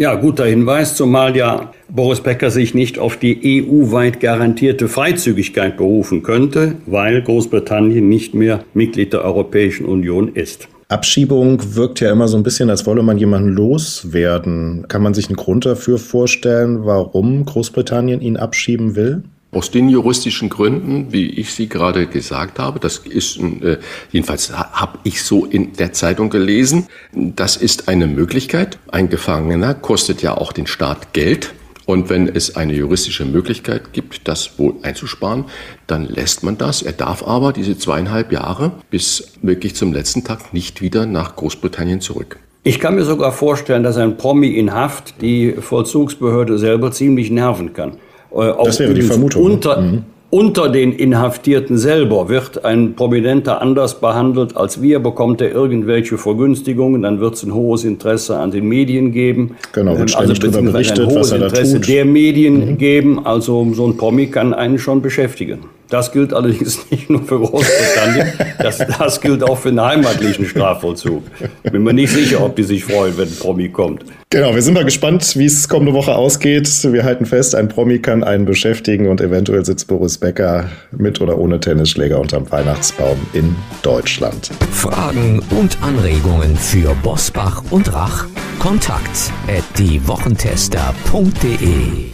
Ja, 0.00 0.14
guter 0.14 0.46
Hinweis, 0.46 0.94
zumal 0.94 1.36
ja 1.36 1.72
Boris 1.88 2.20
Becker 2.20 2.52
sich 2.52 2.72
nicht 2.72 3.00
auf 3.00 3.16
die 3.16 3.66
EU-weit 3.66 4.20
garantierte 4.20 4.86
Freizügigkeit 4.86 5.76
berufen 5.76 6.22
könnte, 6.22 6.76
weil 6.86 7.20
Großbritannien 7.20 8.08
nicht 8.08 8.32
mehr 8.32 8.60
Mitglied 8.74 9.12
der 9.12 9.24
Europäischen 9.24 9.86
Union 9.86 10.28
ist. 10.34 10.68
Abschiebung 10.86 11.74
wirkt 11.74 11.98
ja 11.98 12.12
immer 12.12 12.28
so 12.28 12.36
ein 12.36 12.44
bisschen, 12.44 12.70
als 12.70 12.86
wolle 12.86 13.02
man 13.02 13.18
jemanden 13.18 13.48
loswerden. 13.48 14.86
Kann 14.86 15.02
man 15.02 15.14
sich 15.14 15.26
einen 15.26 15.36
Grund 15.36 15.66
dafür 15.66 15.98
vorstellen, 15.98 16.84
warum 16.84 17.44
Großbritannien 17.44 18.20
ihn 18.20 18.36
abschieben 18.36 18.94
will? 18.94 19.24
Aus 19.50 19.70
den 19.70 19.88
juristischen 19.88 20.50
Gründen, 20.50 21.10
wie 21.10 21.26
ich 21.26 21.54
sie 21.54 21.70
gerade 21.70 22.06
gesagt 22.06 22.58
habe, 22.58 22.78
das 22.80 22.98
ist, 22.98 23.38
äh, 23.38 23.78
jedenfalls 24.10 24.52
habe 24.52 24.98
ich 25.04 25.22
so 25.22 25.46
in 25.46 25.72
der 25.72 25.94
Zeitung 25.94 26.28
gelesen, 26.28 26.86
das 27.12 27.56
ist 27.56 27.88
eine 27.88 28.06
Möglichkeit. 28.06 28.78
Ein 28.88 29.08
Gefangener 29.08 29.72
kostet 29.72 30.20
ja 30.20 30.36
auch 30.36 30.52
den 30.52 30.66
Staat 30.66 31.14
Geld. 31.14 31.54
Und 31.86 32.10
wenn 32.10 32.28
es 32.28 32.56
eine 32.56 32.74
juristische 32.74 33.24
Möglichkeit 33.24 33.94
gibt, 33.94 34.28
das 34.28 34.58
wohl 34.58 34.74
einzusparen, 34.82 35.46
dann 35.86 36.04
lässt 36.04 36.42
man 36.42 36.58
das. 36.58 36.82
Er 36.82 36.92
darf 36.92 37.22
aber 37.26 37.54
diese 37.54 37.78
zweieinhalb 37.78 38.30
Jahre 38.30 38.72
bis 38.90 39.32
wirklich 39.40 39.74
zum 39.74 39.94
letzten 39.94 40.24
Tag 40.24 40.52
nicht 40.52 40.82
wieder 40.82 41.06
nach 41.06 41.36
Großbritannien 41.36 42.02
zurück. 42.02 42.38
Ich 42.64 42.80
kann 42.80 42.96
mir 42.96 43.04
sogar 43.04 43.32
vorstellen, 43.32 43.82
dass 43.82 43.96
ein 43.96 44.18
Promi 44.18 44.48
in 44.48 44.74
Haft 44.74 45.22
die 45.22 45.52
Vollzugsbehörde 45.52 46.58
selber 46.58 46.92
ziemlich 46.92 47.30
nerven 47.30 47.72
kann. 47.72 47.92
Äh, 48.34 48.52
das 48.64 48.78
wäre 48.78 48.94
die 48.94 49.02
Vermutung. 49.02 49.42
Ne? 49.42 49.52
Unter, 49.52 49.80
mhm. 49.80 50.02
unter 50.30 50.68
den 50.68 50.92
Inhaftierten 50.92 51.78
selber 51.78 52.28
wird 52.28 52.64
ein 52.64 52.94
Prominenter 52.94 53.60
anders 53.62 54.00
behandelt 54.00 54.56
als 54.56 54.82
wir, 54.82 54.98
bekommt 54.98 55.40
er 55.40 55.50
irgendwelche 55.52 56.18
Vergünstigungen, 56.18 57.02
dann 57.02 57.20
wird 57.20 57.34
es 57.34 57.42
ein 57.42 57.54
hohes 57.54 57.84
Interesse 57.84 58.38
an 58.38 58.50
den 58.50 58.66
Medien 58.68 59.12
geben. 59.12 59.56
Genau, 59.72 59.98
wird 59.98 60.14
also 60.16 60.32
darüber 60.32 60.62
berichtet, 60.62 61.00
ein 61.00 61.06
hohes 61.06 61.16
was 61.16 61.32
er 61.32 61.42
Interesse 61.42 61.72
da 61.74 61.78
tut. 61.78 61.88
der 61.88 62.04
Medien 62.04 62.70
mhm. 62.72 62.78
geben. 62.78 63.26
Also 63.26 63.66
so 63.72 63.86
ein 63.86 63.96
Promi 63.96 64.26
kann 64.26 64.54
einen 64.54 64.78
schon 64.78 65.02
beschäftigen. 65.02 65.60
Das 65.88 66.12
gilt 66.12 66.34
allerdings 66.34 66.86
nicht 66.90 67.08
nur 67.08 67.22
für 67.22 67.38
Großbritannien, 67.38 68.32
das, 68.58 68.78
das 68.78 69.20
gilt 69.20 69.42
auch 69.42 69.56
für 69.56 69.70
den 69.70 69.80
heimatlichen 69.80 70.44
Strafvollzug. 70.44 71.22
Bin 71.62 71.82
mir 71.82 71.94
nicht 71.94 72.12
sicher, 72.12 72.44
ob 72.44 72.56
die 72.56 72.64
sich 72.64 72.84
freuen, 72.84 73.16
wenn 73.16 73.28
ein 73.28 73.36
Promi 73.38 73.70
kommt. 73.70 74.04
Genau, 74.30 74.54
wir 74.54 74.60
sind 74.60 74.74
mal 74.74 74.84
gespannt, 74.84 75.36
wie 75.36 75.46
es 75.46 75.70
kommende 75.70 75.94
Woche 75.94 76.14
ausgeht. 76.14 76.68
Wir 76.92 77.04
halten 77.04 77.24
fest, 77.24 77.54
ein 77.54 77.68
Promi 77.68 77.98
kann 77.98 78.22
einen 78.22 78.44
beschäftigen 78.44 79.08
und 79.08 79.22
eventuell 79.22 79.64
sitzt 79.64 79.88
Boris 79.88 80.18
Becker 80.18 80.68
mit 80.90 81.22
oder 81.22 81.38
ohne 81.38 81.60
Tennisschläger 81.60 82.20
unterm 82.20 82.50
Weihnachtsbaum 82.50 83.16
in 83.32 83.56
Deutschland. 83.80 84.50
Fragen 84.70 85.42
und 85.58 85.82
Anregungen 85.82 86.58
für 86.58 86.94
Bosbach 87.02 87.64
und 87.70 87.90
Rach? 87.94 88.26
Kontakt 88.58 89.32
at 89.48 89.64
diewochentester.de 89.78 92.10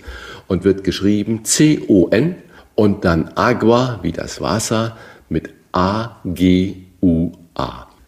und 0.48 0.64
wird 0.64 0.84
geschrieben 0.84 1.46
C-O-N 1.46 2.34
und 2.74 3.06
dann 3.06 3.30
Agua 3.36 4.00
wie 4.02 4.12
das 4.12 4.42
Wasser 4.42 4.98
mit 5.30 5.48
A-G-U-A. 5.72 6.36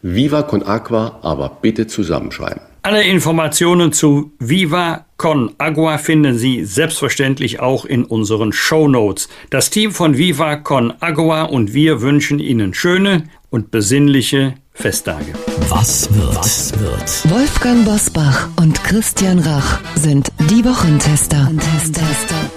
Viva 0.02 0.42
Con 0.42 0.62
Agua, 0.62 1.20
aber 1.22 1.56
bitte 1.62 1.86
zusammenschreiben. 1.86 2.67
Alle 2.82 3.02
Informationen 3.02 3.92
zu 3.92 4.32
Viva 4.38 5.06
Con 5.16 5.54
Agua 5.58 5.98
finden 5.98 6.38
Sie 6.38 6.64
selbstverständlich 6.64 7.60
auch 7.60 7.84
in 7.84 8.04
unseren 8.04 8.52
Show 8.52 8.88
Notes. 8.88 9.28
Das 9.50 9.70
Team 9.70 9.90
von 9.90 10.16
Viva 10.16 10.56
Con 10.56 10.94
Agua 11.00 11.42
und 11.42 11.74
wir 11.74 12.00
wünschen 12.00 12.38
Ihnen 12.38 12.74
schöne 12.74 13.24
und 13.50 13.70
besinnliche 13.70 14.54
Festtage. 14.72 15.32
Was 15.68 16.08
wird? 16.14 16.36
Was 16.36 16.78
wird? 16.78 17.30
Wolfgang 17.30 17.84
Bosbach 17.84 18.48
und 18.60 18.82
Christian 18.84 19.40
Rach 19.40 19.80
sind 19.96 20.30
die 20.48 20.64
Wochentester. 20.64 21.46
Wochentester. 21.46 22.50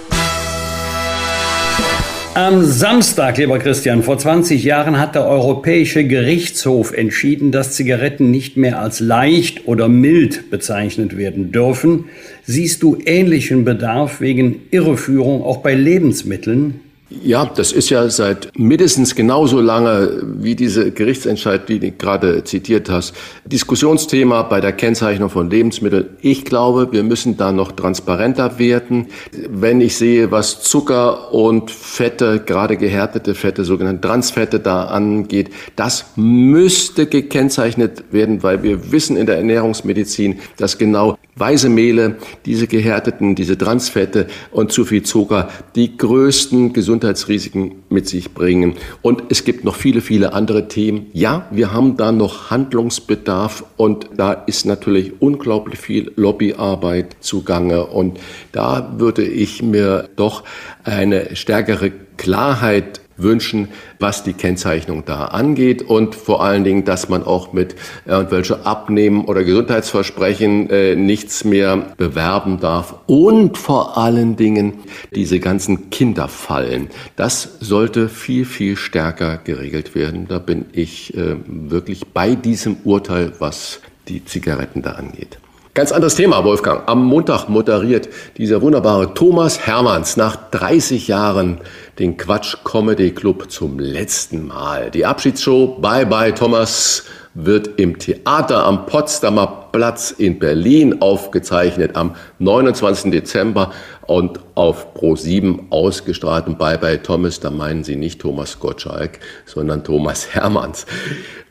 Am 2.34 2.64
Samstag, 2.64 3.36
lieber 3.36 3.58
Christian, 3.58 4.02
vor 4.02 4.16
20 4.16 4.64
Jahren 4.64 4.98
hat 4.98 5.14
der 5.14 5.26
Europäische 5.26 6.04
Gerichtshof 6.04 6.94
entschieden, 6.94 7.52
dass 7.52 7.72
Zigaretten 7.72 8.30
nicht 8.30 8.56
mehr 8.56 8.80
als 8.80 9.00
leicht 9.00 9.68
oder 9.68 9.86
mild 9.88 10.50
bezeichnet 10.50 11.18
werden 11.18 11.52
dürfen. 11.52 12.06
Siehst 12.42 12.82
du 12.82 12.96
ähnlichen 13.04 13.66
Bedarf 13.66 14.22
wegen 14.22 14.62
Irreführung 14.70 15.42
auch 15.42 15.58
bei 15.58 15.74
Lebensmitteln? 15.74 16.80
Ja, 17.20 17.44
das 17.44 17.72
ist 17.72 17.90
ja 17.90 18.08
seit 18.08 18.56
mindestens 18.56 19.14
genauso 19.14 19.60
lange 19.60 20.22
wie 20.38 20.54
diese 20.56 20.90
Gerichtsentscheid, 20.92 21.68
die 21.68 21.78
du 21.78 21.92
gerade 21.92 22.44
zitiert 22.44 22.88
hast, 22.88 23.14
Diskussionsthema 23.44 24.42
bei 24.42 24.60
der 24.60 24.72
Kennzeichnung 24.72 25.28
von 25.28 25.50
Lebensmitteln. 25.50 26.10
Ich 26.20 26.44
glaube, 26.44 26.92
wir 26.92 27.02
müssen 27.02 27.36
da 27.36 27.52
noch 27.52 27.72
transparenter 27.72 28.58
werden. 28.58 29.08
Wenn 29.48 29.80
ich 29.80 29.96
sehe, 29.96 30.30
was 30.30 30.62
Zucker 30.62 31.34
und 31.34 31.70
Fette, 31.70 32.40
gerade 32.44 32.76
gehärtete 32.76 33.34
Fette, 33.34 33.64
sogenannte 33.64 34.08
Transfette 34.08 34.60
da 34.60 34.84
angeht, 34.84 35.50
das 35.76 36.06
müsste 36.16 37.06
gekennzeichnet 37.06 38.04
werden, 38.12 38.42
weil 38.42 38.62
wir 38.62 38.92
wissen 38.92 39.16
in 39.16 39.26
der 39.26 39.36
Ernährungsmedizin, 39.36 40.40
dass 40.56 40.78
genau 40.78 41.18
weiße 41.36 41.68
Mehle, 41.68 42.16
diese 42.44 42.66
gehärteten, 42.66 43.34
diese 43.34 43.56
Transfette 43.56 44.26
und 44.50 44.70
zu 44.70 44.84
viel 44.84 45.02
Zucker 45.02 45.48
die 45.74 45.96
größten 45.96 46.72
Gesundheitsrisiken 46.72 47.76
mit 47.88 48.06
sich 48.08 48.34
bringen. 48.34 48.74
Und 49.00 49.24
es 49.30 49.44
gibt 49.44 49.64
noch 49.64 49.76
viele, 49.76 50.02
viele 50.02 50.34
andere 50.34 50.68
Themen. 50.68 51.06
Ja, 51.12 51.46
wir 51.50 51.72
haben 51.72 51.96
da 51.96 52.12
noch 52.12 52.50
Handlungsbedarf 52.50 53.64
und 53.76 54.10
da 54.16 54.32
ist 54.32 54.66
natürlich 54.66 55.20
unglaublich 55.20 55.80
viel 55.80 56.12
Lobbyarbeit 56.16 57.16
zugange. 57.20 57.86
Und 57.86 58.20
da 58.52 58.94
würde 58.98 59.24
ich 59.24 59.62
mir 59.62 60.10
doch 60.16 60.44
eine 60.84 61.34
stärkere 61.34 61.92
Klarheit 62.18 63.00
wünschen, 63.22 63.68
was 63.98 64.24
die 64.24 64.32
Kennzeichnung 64.32 65.04
da 65.04 65.26
angeht 65.26 65.82
und 65.82 66.14
vor 66.14 66.42
allen 66.42 66.64
Dingen, 66.64 66.84
dass 66.84 67.08
man 67.08 67.22
auch 67.22 67.52
mit 67.52 67.76
irgendwelche 68.06 68.66
Abnehmen 68.66 69.24
oder 69.24 69.44
Gesundheitsversprechen 69.44 70.70
äh, 70.70 70.96
nichts 70.96 71.44
mehr 71.44 71.76
bewerben 71.96 72.60
darf 72.60 72.94
und 73.06 73.58
vor 73.58 73.98
allen 73.98 74.36
Dingen 74.36 74.74
diese 75.14 75.40
ganzen 75.40 75.90
Kinderfallen. 75.90 76.88
Das 77.16 77.58
sollte 77.60 78.08
viel, 78.08 78.44
viel 78.44 78.76
stärker 78.76 79.38
geregelt 79.38 79.94
werden. 79.94 80.26
Da 80.28 80.38
bin 80.38 80.66
ich 80.72 81.14
äh, 81.16 81.36
wirklich 81.46 82.06
bei 82.06 82.34
diesem 82.34 82.76
Urteil, 82.84 83.32
was 83.38 83.80
die 84.08 84.24
Zigaretten 84.24 84.82
da 84.82 84.92
angeht. 84.92 85.38
Ganz 85.74 85.90
anderes 85.90 86.16
Thema, 86.16 86.44
Wolfgang. 86.44 86.86
Am 86.86 87.02
Montag 87.02 87.48
moderiert 87.48 88.06
dieser 88.36 88.60
wunderbare 88.60 89.14
Thomas 89.14 89.66
Hermanns 89.66 90.18
nach 90.18 90.36
30 90.50 91.08
Jahren 91.08 91.62
den 91.98 92.18
Quatsch 92.18 92.58
Comedy 92.62 93.12
Club 93.12 93.50
zum 93.50 93.78
letzten 93.78 94.48
Mal. 94.48 94.90
Die 94.90 95.06
Abschiedsshow 95.06 95.78
Bye 95.80 96.04
Bye 96.04 96.34
Thomas 96.34 97.04
wird 97.32 97.80
im 97.80 97.98
Theater 97.98 98.66
am 98.66 98.84
Potsdamer 98.84 99.70
Platz 99.72 100.10
in 100.10 100.38
Berlin 100.38 101.00
aufgezeichnet 101.00 101.96
am 101.96 102.16
29. 102.38 103.10
Dezember 103.10 103.72
und 104.02 104.40
auf 104.54 104.94
Pro7 104.94 105.70
ausgestrahlt. 105.70 106.48
Und 106.48 106.58
Bye 106.58 106.76
Bye 106.76 107.02
Thomas, 107.02 107.40
da 107.40 107.50
meinen 107.50 107.82
Sie 107.82 107.96
nicht 107.96 108.20
Thomas 108.20 108.60
Gottschalk, 108.60 109.20
sondern 109.46 109.82
Thomas 109.84 110.34
Hermanns. 110.34 110.84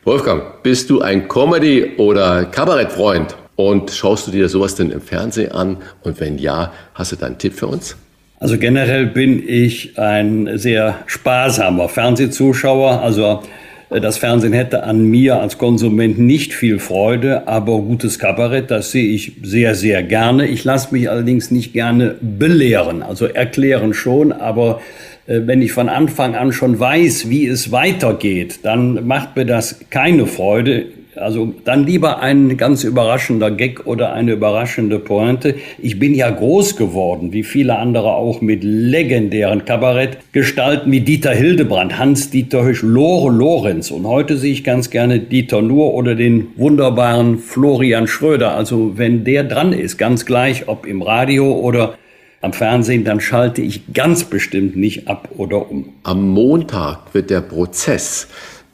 Wolfgang, 0.03 0.61
bist 0.61 0.91
du 0.91 1.01
ein 1.01 1.27
Comedy- 1.27 1.95
oder 1.97 2.45
Kabarettfreund? 2.45 3.35
Und 3.69 3.91
schaust 3.91 4.27
du 4.27 4.31
dir 4.31 4.49
sowas 4.49 4.75
denn 4.75 4.91
im 4.91 5.01
Fernsehen 5.01 5.51
an? 5.51 5.77
Und 6.03 6.19
wenn 6.19 6.37
ja, 6.37 6.71
hast 6.93 7.11
du 7.11 7.15
da 7.15 7.27
einen 7.27 7.37
Tipp 7.37 7.53
für 7.53 7.67
uns? 7.67 7.95
Also 8.39 8.57
generell 8.57 9.05
bin 9.05 9.47
ich 9.47 9.99
ein 9.99 10.57
sehr 10.57 10.95
sparsamer 11.05 11.89
Fernsehzuschauer. 11.89 13.01
Also 13.01 13.43
äh, 13.91 14.01
das 14.01 14.17
Fernsehen 14.17 14.53
hätte 14.53 14.83
an 14.83 15.03
mir 15.03 15.39
als 15.39 15.59
Konsument 15.59 16.17
nicht 16.17 16.53
viel 16.53 16.79
Freude, 16.79 17.47
aber 17.47 17.79
gutes 17.79 18.17
Kabarett, 18.17 18.71
das 18.71 18.91
sehe 18.91 19.13
ich 19.13 19.33
sehr, 19.43 19.75
sehr 19.75 20.01
gerne. 20.01 20.47
Ich 20.47 20.63
lasse 20.63 20.91
mich 20.91 21.09
allerdings 21.09 21.51
nicht 21.51 21.73
gerne 21.73 22.15
belehren, 22.19 23.03
also 23.03 23.25
erklären 23.25 23.93
schon, 23.93 24.31
aber 24.31 24.81
äh, 25.27 25.41
wenn 25.45 25.61
ich 25.61 25.71
von 25.71 25.89
Anfang 25.89 26.35
an 26.35 26.51
schon 26.51 26.79
weiß, 26.79 27.29
wie 27.29 27.45
es 27.45 27.71
weitergeht, 27.71 28.61
dann 28.63 29.05
macht 29.05 29.35
mir 29.35 29.45
das 29.45 29.79
keine 29.89 30.25
Freude. 30.25 30.85
Also 31.21 31.53
dann 31.65 31.85
lieber 31.85 32.19
ein 32.19 32.57
ganz 32.57 32.83
überraschender 32.83 33.51
Gag 33.51 33.85
oder 33.85 34.13
eine 34.13 34.33
überraschende 34.33 34.99
Pointe. 34.99 35.55
Ich 35.79 35.99
bin 35.99 36.13
ja 36.13 36.29
groß 36.29 36.75
geworden, 36.75 37.33
wie 37.33 37.43
viele 37.43 37.77
andere 37.77 38.13
auch, 38.13 38.41
mit 38.41 38.63
legendären 38.63 39.65
Kabarettgestalten 39.65 40.91
wie 40.91 41.01
Dieter 41.01 41.31
Hildebrand, 41.31 41.97
Hans-Dieter 41.97 42.63
Hösch, 42.63 42.81
Lore 42.81 43.31
Lorenz. 43.31 43.91
Und 43.91 44.07
heute 44.07 44.37
sehe 44.37 44.53
ich 44.53 44.63
ganz 44.63 44.89
gerne 44.89 45.19
Dieter 45.19 45.61
Nuhr 45.61 45.93
oder 45.93 46.15
den 46.15 46.47
wunderbaren 46.55 47.37
Florian 47.39 48.07
Schröder. 48.07 48.55
Also 48.55 48.97
wenn 48.97 49.23
der 49.23 49.43
dran 49.43 49.73
ist, 49.73 49.97
ganz 49.97 50.25
gleich, 50.25 50.67
ob 50.67 50.85
im 50.85 51.01
Radio 51.01 51.51
oder 51.53 51.95
am 52.41 52.53
Fernsehen, 52.53 53.03
dann 53.03 53.21
schalte 53.21 53.61
ich 53.61 53.93
ganz 53.93 54.23
bestimmt 54.23 54.75
nicht 54.75 55.07
ab 55.07 55.29
oder 55.37 55.69
um. 55.69 55.89
Am 56.03 56.29
Montag 56.29 57.13
wird 57.13 57.29
der 57.29 57.41
Prozess 57.41 58.27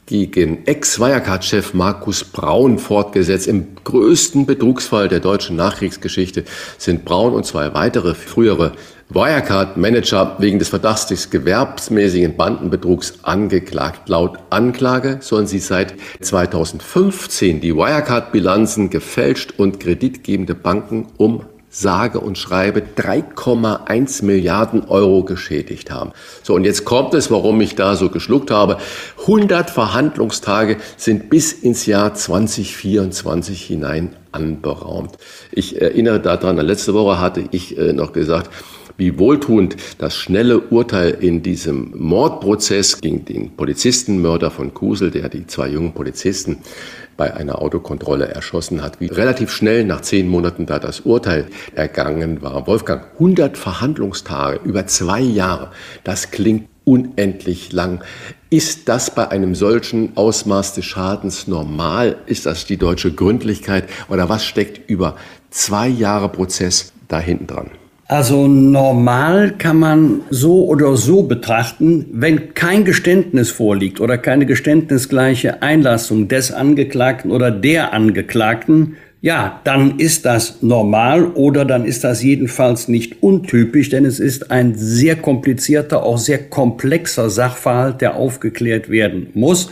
gegen 0.07 0.65
Ex-Wirecard-Chef 0.65 1.73
Markus 1.73 2.23
Braun 2.23 2.79
fortgesetzt. 2.79 3.45
Im 3.45 3.75
größten 3.83 4.45
Betrugsfall 4.45 5.09
der 5.09 5.19
deutschen 5.19 5.57
Nachkriegsgeschichte 5.57 6.45
sind 6.77 7.05
Braun 7.05 7.33
und 7.33 7.45
zwei 7.45 7.73
weitere 7.73 8.15
frühere 8.15 8.71
Wirecard-Manager 9.09 10.37
wegen 10.39 10.59
des 10.59 10.69
Verdachts 10.69 11.07
des 11.07 11.29
gewerbsmäßigen 11.29 12.37
Bandenbetrugs 12.37 13.19
angeklagt. 13.23 14.07
Laut 14.07 14.39
Anklage 14.49 15.19
sollen 15.21 15.47
sie 15.47 15.59
seit 15.59 15.93
2015 16.21 17.59
die 17.59 17.75
Wirecard-Bilanzen 17.75 18.89
gefälscht 18.89 19.55
und 19.57 19.79
kreditgebende 19.81 20.55
Banken 20.55 21.07
um 21.17 21.43
sage 21.79 22.19
und 22.19 22.37
schreibe 22.37 22.81
3,1 22.81 24.25
Milliarden 24.25 24.85
Euro 24.85 25.23
geschädigt 25.23 25.91
haben. 25.91 26.11
So, 26.43 26.55
und 26.55 26.63
jetzt 26.63 26.85
kommt 26.85 27.13
es, 27.13 27.29
warum 27.29 27.61
ich 27.61 27.75
da 27.75 27.95
so 27.95 28.09
geschluckt 28.09 28.51
habe. 28.51 28.77
100 29.21 29.69
Verhandlungstage 29.69 30.77
sind 30.97 31.29
bis 31.29 31.53
ins 31.53 31.85
Jahr 31.85 32.13
2024 32.13 33.63
hinein 33.63 34.15
anberaumt. 34.31 35.17
Ich 35.51 35.81
erinnere 35.81 36.19
daran, 36.19 36.57
letzte 36.57 36.93
Woche 36.93 37.19
hatte 37.19 37.43
ich 37.51 37.77
äh, 37.77 37.93
noch 37.93 38.13
gesagt, 38.13 38.49
wie 38.97 39.19
wohltuend 39.19 39.77
das 39.99 40.15
schnelle 40.15 40.59
Urteil 40.59 41.11
in 41.19 41.43
diesem 41.43 41.93
Mordprozess 41.95 42.99
gegen 42.99 43.25
den 43.25 43.55
Polizistenmörder 43.55 44.49
von 44.49 44.73
Kusel, 44.73 45.11
der 45.11 45.29
die 45.29 45.45
zwei 45.45 45.69
jungen 45.69 45.93
Polizisten 45.93 46.57
bei 47.17 47.33
einer 47.33 47.61
Autokontrolle 47.61 48.27
erschossen 48.27 48.81
hat, 48.81 49.01
wie 49.01 49.07
relativ 49.07 49.51
schnell 49.51 49.83
nach 49.83 50.01
zehn 50.01 50.27
Monaten 50.27 50.65
da 50.65 50.79
das 50.79 51.01
Urteil 51.01 51.47
ergangen 51.75 52.41
war. 52.41 52.67
Wolfgang, 52.67 53.03
100 53.13 53.57
Verhandlungstage 53.57 54.61
über 54.63 54.87
zwei 54.87 55.19
Jahre, 55.19 55.71
das 56.03 56.31
klingt 56.31 56.69
unendlich 56.85 57.73
lang. 57.73 58.03
Ist 58.49 58.87
das 58.87 59.13
bei 59.13 59.27
einem 59.29 59.55
solchen 59.55 60.15
Ausmaß 60.15 60.73
des 60.75 60.85
Schadens 60.85 61.47
normal? 61.47 62.15
Ist 62.27 62.45
das 62.45 62.65
die 62.65 62.77
deutsche 62.77 63.11
Gründlichkeit? 63.11 63.89
Oder 64.07 64.29
was 64.29 64.45
steckt 64.45 64.89
über 64.89 65.17
zwei 65.49 65.89
Jahre 65.89 66.29
Prozess 66.29 66.93
da 67.09 67.19
hinten 67.19 67.47
dran? 67.47 67.71
Also 68.09 68.47
normal 68.47 69.55
kann 69.57 69.79
man 69.79 70.21
so 70.29 70.65
oder 70.65 70.95
so 70.95 71.23
betrachten, 71.23 72.05
wenn 72.13 72.53
kein 72.53 72.85
Geständnis 72.85 73.51
vorliegt 73.51 73.99
oder 73.99 74.17
keine 74.17 74.45
geständnisgleiche 74.45 75.61
Einlassung 75.61 76.29
des 76.29 76.53
Angeklagten 76.53 77.31
oder 77.31 77.51
der 77.51 77.91
Angeklagten, 77.91 78.95
ja, 79.19 79.59
dann 79.65 79.99
ist 79.99 80.25
das 80.25 80.61
normal 80.61 81.25
oder 81.25 81.65
dann 81.65 81.83
ist 81.83 82.05
das 82.05 82.23
jedenfalls 82.23 82.87
nicht 82.87 83.21
untypisch, 83.21 83.89
denn 83.89 84.05
es 84.05 84.21
ist 84.21 84.51
ein 84.51 84.75
sehr 84.75 85.17
komplizierter, 85.17 86.03
auch 86.03 86.17
sehr 86.17 86.37
komplexer 86.37 87.29
Sachverhalt, 87.29 87.99
der 87.99 88.15
aufgeklärt 88.15 88.89
werden 88.89 89.31
muss. 89.33 89.69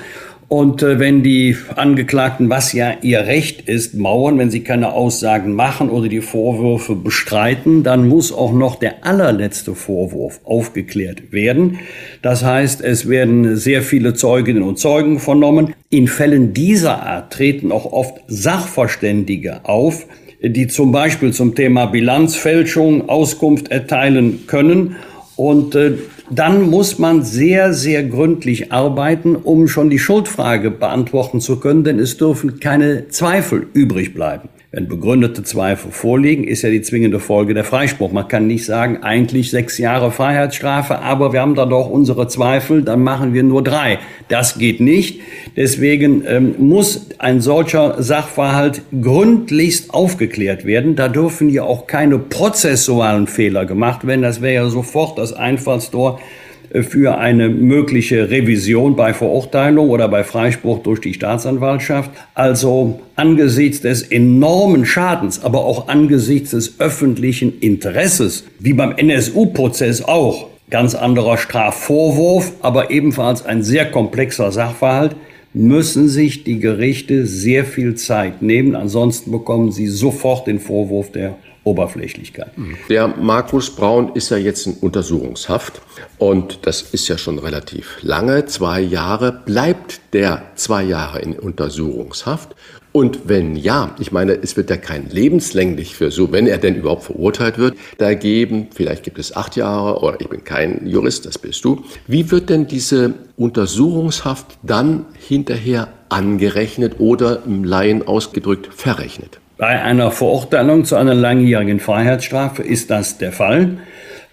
Und 0.47 0.83
äh, 0.83 0.99
wenn 0.99 1.23
die 1.23 1.57
Angeklagten, 1.75 2.49
was 2.49 2.71
ja 2.71 2.93
ihr 3.01 3.21
Recht 3.21 3.67
ist, 3.67 3.95
mauern, 3.95 4.37
wenn 4.37 4.51
sie 4.51 4.59
keine 4.59 4.93
Aussagen 4.93 5.53
machen 5.53 5.89
oder 5.89 6.07
die 6.07 6.21
Vorwürfe 6.21 6.95
bestreiten, 6.95 7.83
dann 7.83 8.07
muss 8.07 8.31
auch 8.31 8.53
noch 8.53 8.75
der 8.75 9.05
allerletzte 9.05 9.73
Vorwurf 9.73 10.39
aufgeklärt 10.43 11.31
werden. 11.31 11.79
Das 12.21 12.43
heißt, 12.43 12.81
es 12.81 13.09
werden 13.09 13.55
sehr 13.57 13.81
viele 13.81 14.13
Zeuginnen 14.13 14.61
und 14.61 14.77
Zeugen 14.77 15.19
vernommen. 15.19 15.73
In 15.89 16.07
Fällen 16.07 16.53
dieser 16.53 17.01
Art 17.01 17.33
treten 17.33 17.71
auch 17.71 17.91
oft 17.91 18.21
Sachverständige 18.27 19.61
auf, 19.63 20.05
die 20.43 20.67
zum 20.67 20.91
Beispiel 20.91 21.33
zum 21.33 21.55
Thema 21.55 21.87
Bilanzfälschung 21.87 23.09
Auskunft 23.09 23.69
erteilen 23.69 24.45
können. 24.45 24.95
Und 25.35 25.73
äh, 25.73 25.93
dann 26.29 26.69
muss 26.69 26.99
man 26.99 27.23
sehr, 27.23 27.73
sehr 27.73 28.03
gründlich 28.03 28.71
arbeiten, 28.71 29.35
um 29.35 29.67
schon 29.67 29.89
die 29.89 29.99
Schuldfrage 29.99 30.71
beantworten 30.71 31.39
zu 31.39 31.59
können, 31.59 31.83
denn 31.83 31.99
es 31.99 32.17
dürfen 32.17 32.59
keine 32.59 33.09
Zweifel 33.09 33.67
übrig 33.73 34.13
bleiben. 34.13 34.49
Wenn 34.75 34.89
begründete 34.89 35.41
Zweifel 35.43 35.89
vorliegen, 35.93 36.43
ist 36.43 36.63
ja 36.63 36.69
die 36.69 36.81
zwingende 36.81 37.21
Folge 37.21 37.53
der 37.53 37.63
Freispruch. 37.63 38.11
Man 38.11 38.27
kann 38.27 38.45
nicht 38.45 38.65
sagen, 38.65 39.03
eigentlich 39.03 39.49
sechs 39.49 39.77
Jahre 39.77 40.11
Freiheitsstrafe, 40.11 40.99
aber 40.99 41.31
wir 41.31 41.39
haben 41.39 41.55
da 41.55 41.65
doch 41.65 41.89
unsere 41.89 42.27
Zweifel, 42.27 42.81
dann 42.81 43.01
machen 43.01 43.33
wir 43.33 43.43
nur 43.43 43.63
drei. 43.63 43.99
Das 44.27 44.57
geht 44.57 44.81
nicht. 44.81 45.21
Deswegen 45.55 46.25
ähm, 46.27 46.55
muss 46.57 47.07
ein 47.19 47.39
solcher 47.39 48.03
Sachverhalt 48.03 48.81
gründlichst 49.01 49.93
aufgeklärt 49.93 50.65
werden. 50.65 50.97
Da 50.97 51.07
dürfen 51.07 51.47
ja 51.47 51.63
auch 51.63 51.87
keine 51.87 52.19
prozessualen 52.19 53.27
Fehler 53.27 53.65
gemacht 53.65 54.05
werden. 54.05 54.23
Das 54.23 54.41
wäre 54.41 54.55
ja 54.55 54.69
sofort 54.69 55.17
das 55.17 55.31
Einfallstor 55.31 56.19
für 56.83 57.17
eine 57.17 57.49
mögliche 57.49 58.29
Revision 58.29 58.95
bei 58.95 59.13
Verurteilung 59.13 59.89
oder 59.89 60.07
bei 60.07 60.23
Freispruch 60.23 60.79
durch 60.83 61.01
die 61.01 61.13
Staatsanwaltschaft. 61.13 62.11
Also 62.33 62.99
angesichts 63.15 63.81
des 63.81 64.03
enormen 64.03 64.85
Schadens, 64.85 65.43
aber 65.43 65.65
auch 65.65 65.87
angesichts 65.87 66.51
des 66.51 66.79
öffentlichen 66.79 67.59
Interesses, 67.59 68.45
wie 68.59 68.73
beim 68.73 68.95
NSU-Prozess 68.97 70.03
auch, 70.03 70.47
ganz 70.69 70.95
anderer 70.95 71.37
Strafvorwurf, 71.37 72.53
aber 72.61 72.91
ebenfalls 72.91 73.45
ein 73.45 73.63
sehr 73.63 73.85
komplexer 73.85 74.51
Sachverhalt, 74.51 75.15
müssen 75.53 76.09
sich 76.09 76.43
die 76.43 76.59
Gerichte 76.59 77.25
sehr 77.25 77.63
viel 77.63 77.95
Zeit 77.95 78.41
nehmen. 78.41 78.75
Ansonsten 78.75 79.31
bekommen 79.31 79.71
sie 79.71 79.87
sofort 79.87 80.47
den 80.47 80.59
Vorwurf 80.59 81.11
der 81.11 81.37
Oberflächlichkeit. 81.65 82.51
Der 82.89 83.07
Markus 83.07 83.75
Braun 83.75 84.11
ist 84.13 84.29
ja 84.29 84.37
jetzt 84.37 84.67
in 84.67 84.73
Untersuchungshaft 84.75 85.81
und 86.17 86.59
das 86.61 86.81
ist 86.81 87.07
ja 87.07 87.17
schon 87.17 87.39
relativ 87.39 87.97
lange, 88.01 88.45
zwei 88.45 88.79
Jahre. 88.79 89.31
Bleibt 89.31 89.99
der 90.13 90.43
zwei 90.55 90.83
Jahre 90.83 91.19
in 91.19 91.37
Untersuchungshaft? 91.37 92.55
Und 92.91 93.27
wenn 93.27 93.57
ja, 93.57 93.93
ich 93.99 94.13
meine, 94.13 94.41
es 94.41 94.55
wird 94.55 94.69
ja 94.69 94.77
kein 94.77 95.09
lebenslänglich 95.09 95.97
für 95.97 96.11
so, 96.11 96.31
wenn 96.31 96.47
er 96.47 96.59
denn 96.59 96.75
überhaupt 96.75 97.03
verurteilt 97.03 97.57
wird, 97.57 97.77
da 97.97 98.13
geben, 98.13 98.67
vielleicht 98.73 99.03
gibt 99.03 99.19
es 99.19 99.35
acht 99.35 99.57
Jahre 99.57 99.99
oder 99.99 100.21
ich 100.21 100.29
bin 100.29 100.45
kein 100.45 100.87
Jurist, 100.87 101.25
das 101.25 101.37
bist 101.37 101.65
du. 101.65 101.83
Wie 102.07 102.31
wird 102.31 102.49
denn 102.49 102.67
diese 102.67 103.15
Untersuchungshaft 103.35 104.57
dann 104.63 105.07
hinterher 105.27 105.89
angerechnet 106.07 106.99
oder 106.99 107.43
im 107.45 107.65
Laien 107.65 108.07
ausgedrückt 108.07 108.69
verrechnet? 108.73 109.41
Bei 109.57 109.81
einer 109.81 110.11
Verurteilung 110.11 110.83
zu 110.83 110.97
einer 110.97 111.13
langjährigen 111.13 111.79
Freiheitsstrafe 111.79 112.61
ist 112.61 112.89
das 112.89 113.17
der 113.17 113.31
Fall. 113.31 113.77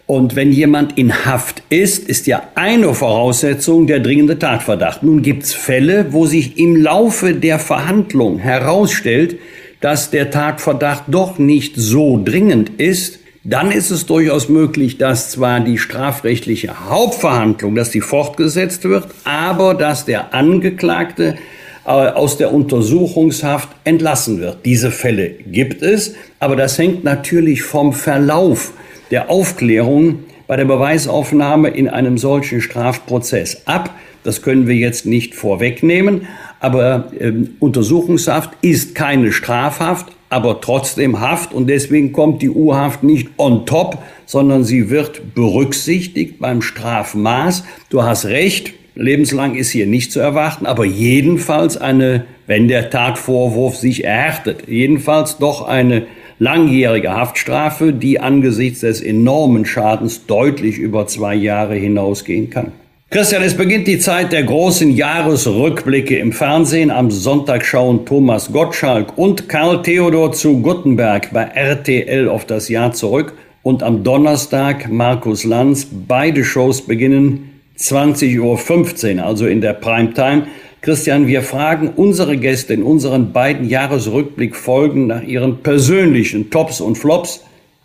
Und 0.07 0.35
wenn 0.35 0.51
jemand 0.51 0.99
in 0.99 1.25
Haft 1.25 1.63
ist, 1.69 2.09
ist 2.09 2.27
ja 2.27 2.43
eine 2.57 2.93
Voraussetzung 2.93 3.87
der 3.87 4.01
dringende 4.01 4.41
Tatverdacht. 4.41 5.05
Nun 5.05 5.23
gibt 5.23 5.45
es 5.45 5.55
Fälle, 5.55 6.07
wo 6.13 6.27
sich 6.27 6.59
im 6.59 6.75
Laufe 6.75 7.35
der 7.35 7.61
Verhandlung 7.61 8.39
herausstellt, 8.39 9.39
dass 9.81 10.11
der 10.11 10.33
Tatverdacht 10.33 11.05
doch 11.07 11.39
nicht 11.39 11.75
so 11.77 12.21
dringend 12.23 12.81
ist. 12.81 13.21
Dann 13.45 13.71
ist 13.71 13.93
es 13.93 14.07
durchaus 14.07 14.49
möglich, 14.49 14.99
dass 14.99 15.31
zwar 15.31 15.61
die 15.61 15.79
strafrechtliche 15.79 16.89
Hauptverhandlung, 16.89 17.77
dass 17.77 17.91
die 17.91 18.01
fortgesetzt 18.01 18.85
wird, 18.85 19.07
aber 19.23 19.75
dass 19.75 20.05
der 20.05 20.35
Angeklagte 20.35 21.37
aus 21.85 22.37
der 22.37 22.53
Untersuchungshaft 22.53 23.69
entlassen 23.85 24.41
wird. 24.41 24.65
Diese 24.65 24.91
Fälle 24.91 25.31
gibt 25.31 25.83
es, 25.83 26.15
aber 26.39 26.57
das 26.57 26.79
hängt 26.79 27.05
natürlich 27.05 27.63
vom 27.63 27.93
Verlauf 27.93 28.73
der 29.11 29.31
Aufklärung 29.31 30.21
bei 30.47 30.57
der 30.57 30.65
Beweisaufnahme 30.65 31.71
in 31.71 31.89
einem 31.89 32.19
solchen 32.19 32.61
Strafprozess 32.61 33.63
ab. 33.67 33.91
Das 34.23 34.43
können 34.43 34.67
wir 34.69 34.77
jetzt 34.77 35.07
nicht 35.07 35.35
vorwegnehmen, 35.35 36.29
aber 36.61 37.13
äh, 37.19 37.33
Untersuchungshaft 37.59 38.51
ist 38.63 38.95
keine 38.95 39.33
Strafhaft, 39.33 40.13
aber 40.29 40.61
trotzdem 40.61 41.21
Haft 41.21 41.53
und 41.53 41.67
deswegen 41.67 42.13
kommt 42.13 42.41
die 42.41 42.51
U-Haft 42.51 43.03
nicht 43.03 43.29
on 43.37 43.67
top, 43.67 43.99
sondern 44.25 44.65
sie 44.65 44.89
wird 44.89 45.35
berücksichtigt 45.35 46.39
beim 46.39 46.63
Strafmaß. 46.63 47.65
Du 47.91 48.03
hast 48.03 48.27
recht, 48.27 48.73
lebenslang 48.95 49.55
ist 49.55 49.71
hier 49.71 49.87
nicht 49.87 50.13
zu 50.13 50.21
erwarten, 50.21 50.67
aber 50.67 50.85
jedenfalls 50.85 51.77
eine, 51.77 52.25
wenn 52.47 52.69
der 52.69 52.91
Tatvorwurf 52.91 53.77
sich 53.77 54.05
erhärtet, 54.05 54.69
jedenfalls 54.69 55.39
doch 55.39 55.67
eine 55.67 56.07
langjährige 56.39 57.13
Haftstrafe, 57.13 57.93
die 57.93 58.21
angesichts 58.21 58.81
des 58.81 59.01
enormen 59.01 59.65
Schadens 59.65 60.27
deutlich 60.27 60.79
über 60.79 61.07
zwei 61.07 61.35
Jahre 61.35 61.77
hinausgehen 61.77 62.51
kann. 62.51 62.73
Christian, 63.11 63.43
es 63.43 63.55
beginnt 63.55 63.87
die 63.89 63.99
Zeit 63.99 64.33
der 64.33 64.43
großen 64.43 64.91
Jahresrückblicke 64.91 66.17
im 66.17 66.33
Fernsehen. 66.33 66.91
Am 66.91 67.11
Sonntag 67.11 67.63
schauen 67.65 68.07
Thomas 68.07 68.51
Gottschalk 68.51 69.19
und 69.19 69.51
Karl 69.51 69.83
Theodor 69.83 70.33
zu 70.33 70.63
Guttenberg 70.63 71.31
bei 71.31 71.43
RTL 71.43 72.27
auf 72.29 72.47
das 72.47 72.71
Jahr 72.71 72.93
zurück. 72.93 73.35
Und 73.63 73.83
am 73.83 74.03
Donnerstag 74.03 74.91
Markus 74.91 75.45
Lanz. 75.45 75.87
Beide 76.09 76.43
Shows 76.43 76.81
beginnen 76.81 77.52
20.15 77.83 79.17
Uhr, 79.17 79.25
also 79.25 79.47
in 79.47 79.61
der 79.61 79.73
Primetime. 79.73 80.47
Christian, 80.81 81.27
wir 81.27 81.43
fragen 81.43 81.91
unsere 81.95 82.37
Gäste 82.37 82.75
in 82.75 82.83
unseren 82.83 83.33
beiden 83.33 83.69
Jahresrückblickfolgen 83.69 85.07
nach 85.07 85.23
ihren 85.23 85.63
persönlichen 85.63 86.51
Tops 86.51 86.81
und 86.81 86.97
Flops. 86.97 87.41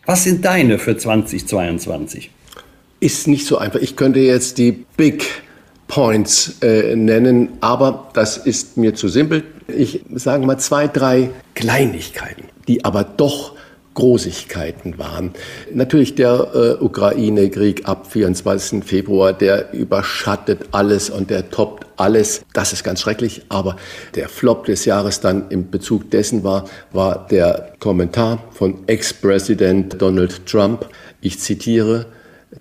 Was 0.06 0.24
sind 0.24 0.46
deine 0.46 0.80
für 0.80 0.98
2022? 0.98 2.32
Ist 3.00 3.28
nicht 3.28 3.46
so 3.46 3.58
einfach. 3.58 3.80
Ich 3.80 3.96
könnte 3.96 4.20
jetzt 4.20 4.58
die 4.58 4.72
Big 4.72 5.26
Points 5.88 6.58
äh, 6.62 6.96
nennen, 6.96 7.50
aber 7.62 8.10
das 8.14 8.38
ist 8.38 8.78
mir 8.78 8.94
zu 8.96 9.08
simpel. 9.08 9.44
Ich 9.68 10.02
sage 10.14 10.46
mal 10.46 10.58
zwei, 10.58 10.88
drei 10.88 11.30
Kleinigkeiten, 11.56 12.46
die 12.68 12.84
aber 12.86 13.04
doch 13.04 13.54
Großigkeiten 13.98 15.00
waren. 15.00 15.32
Natürlich 15.74 16.14
der 16.14 16.52
äh, 16.54 16.84
Ukraine-Krieg 16.84 17.88
ab 17.88 18.06
24. 18.06 18.84
Februar, 18.84 19.34
der 19.34 19.74
überschattet 19.74 20.70
alles 20.72 21.10
und 21.10 21.32
der 21.32 21.50
toppt 21.50 21.88
alles. 21.98 22.46
Das 22.54 22.74
ist 22.74 22.84
ganz 22.84 23.02
schrecklich. 23.02 23.42
Aber 23.50 23.76
der 24.14 24.30
Flop 24.30 24.66
des 24.66 24.86
Jahres 24.86 25.20
dann 25.20 25.50
im 25.50 25.72
Bezug 25.72 26.12
dessen 26.12 26.44
war, 26.44 26.66
war 26.94 27.26
der 27.26 27.74
Kommentar 27.80 28.44
von 28.52 28.88
Ex-Präsident 28.88 30.00
Donald 30.00 30.46
Trump. 30.46 30.88
Ich 31.20 31.40
zitiere, 31.40 32.06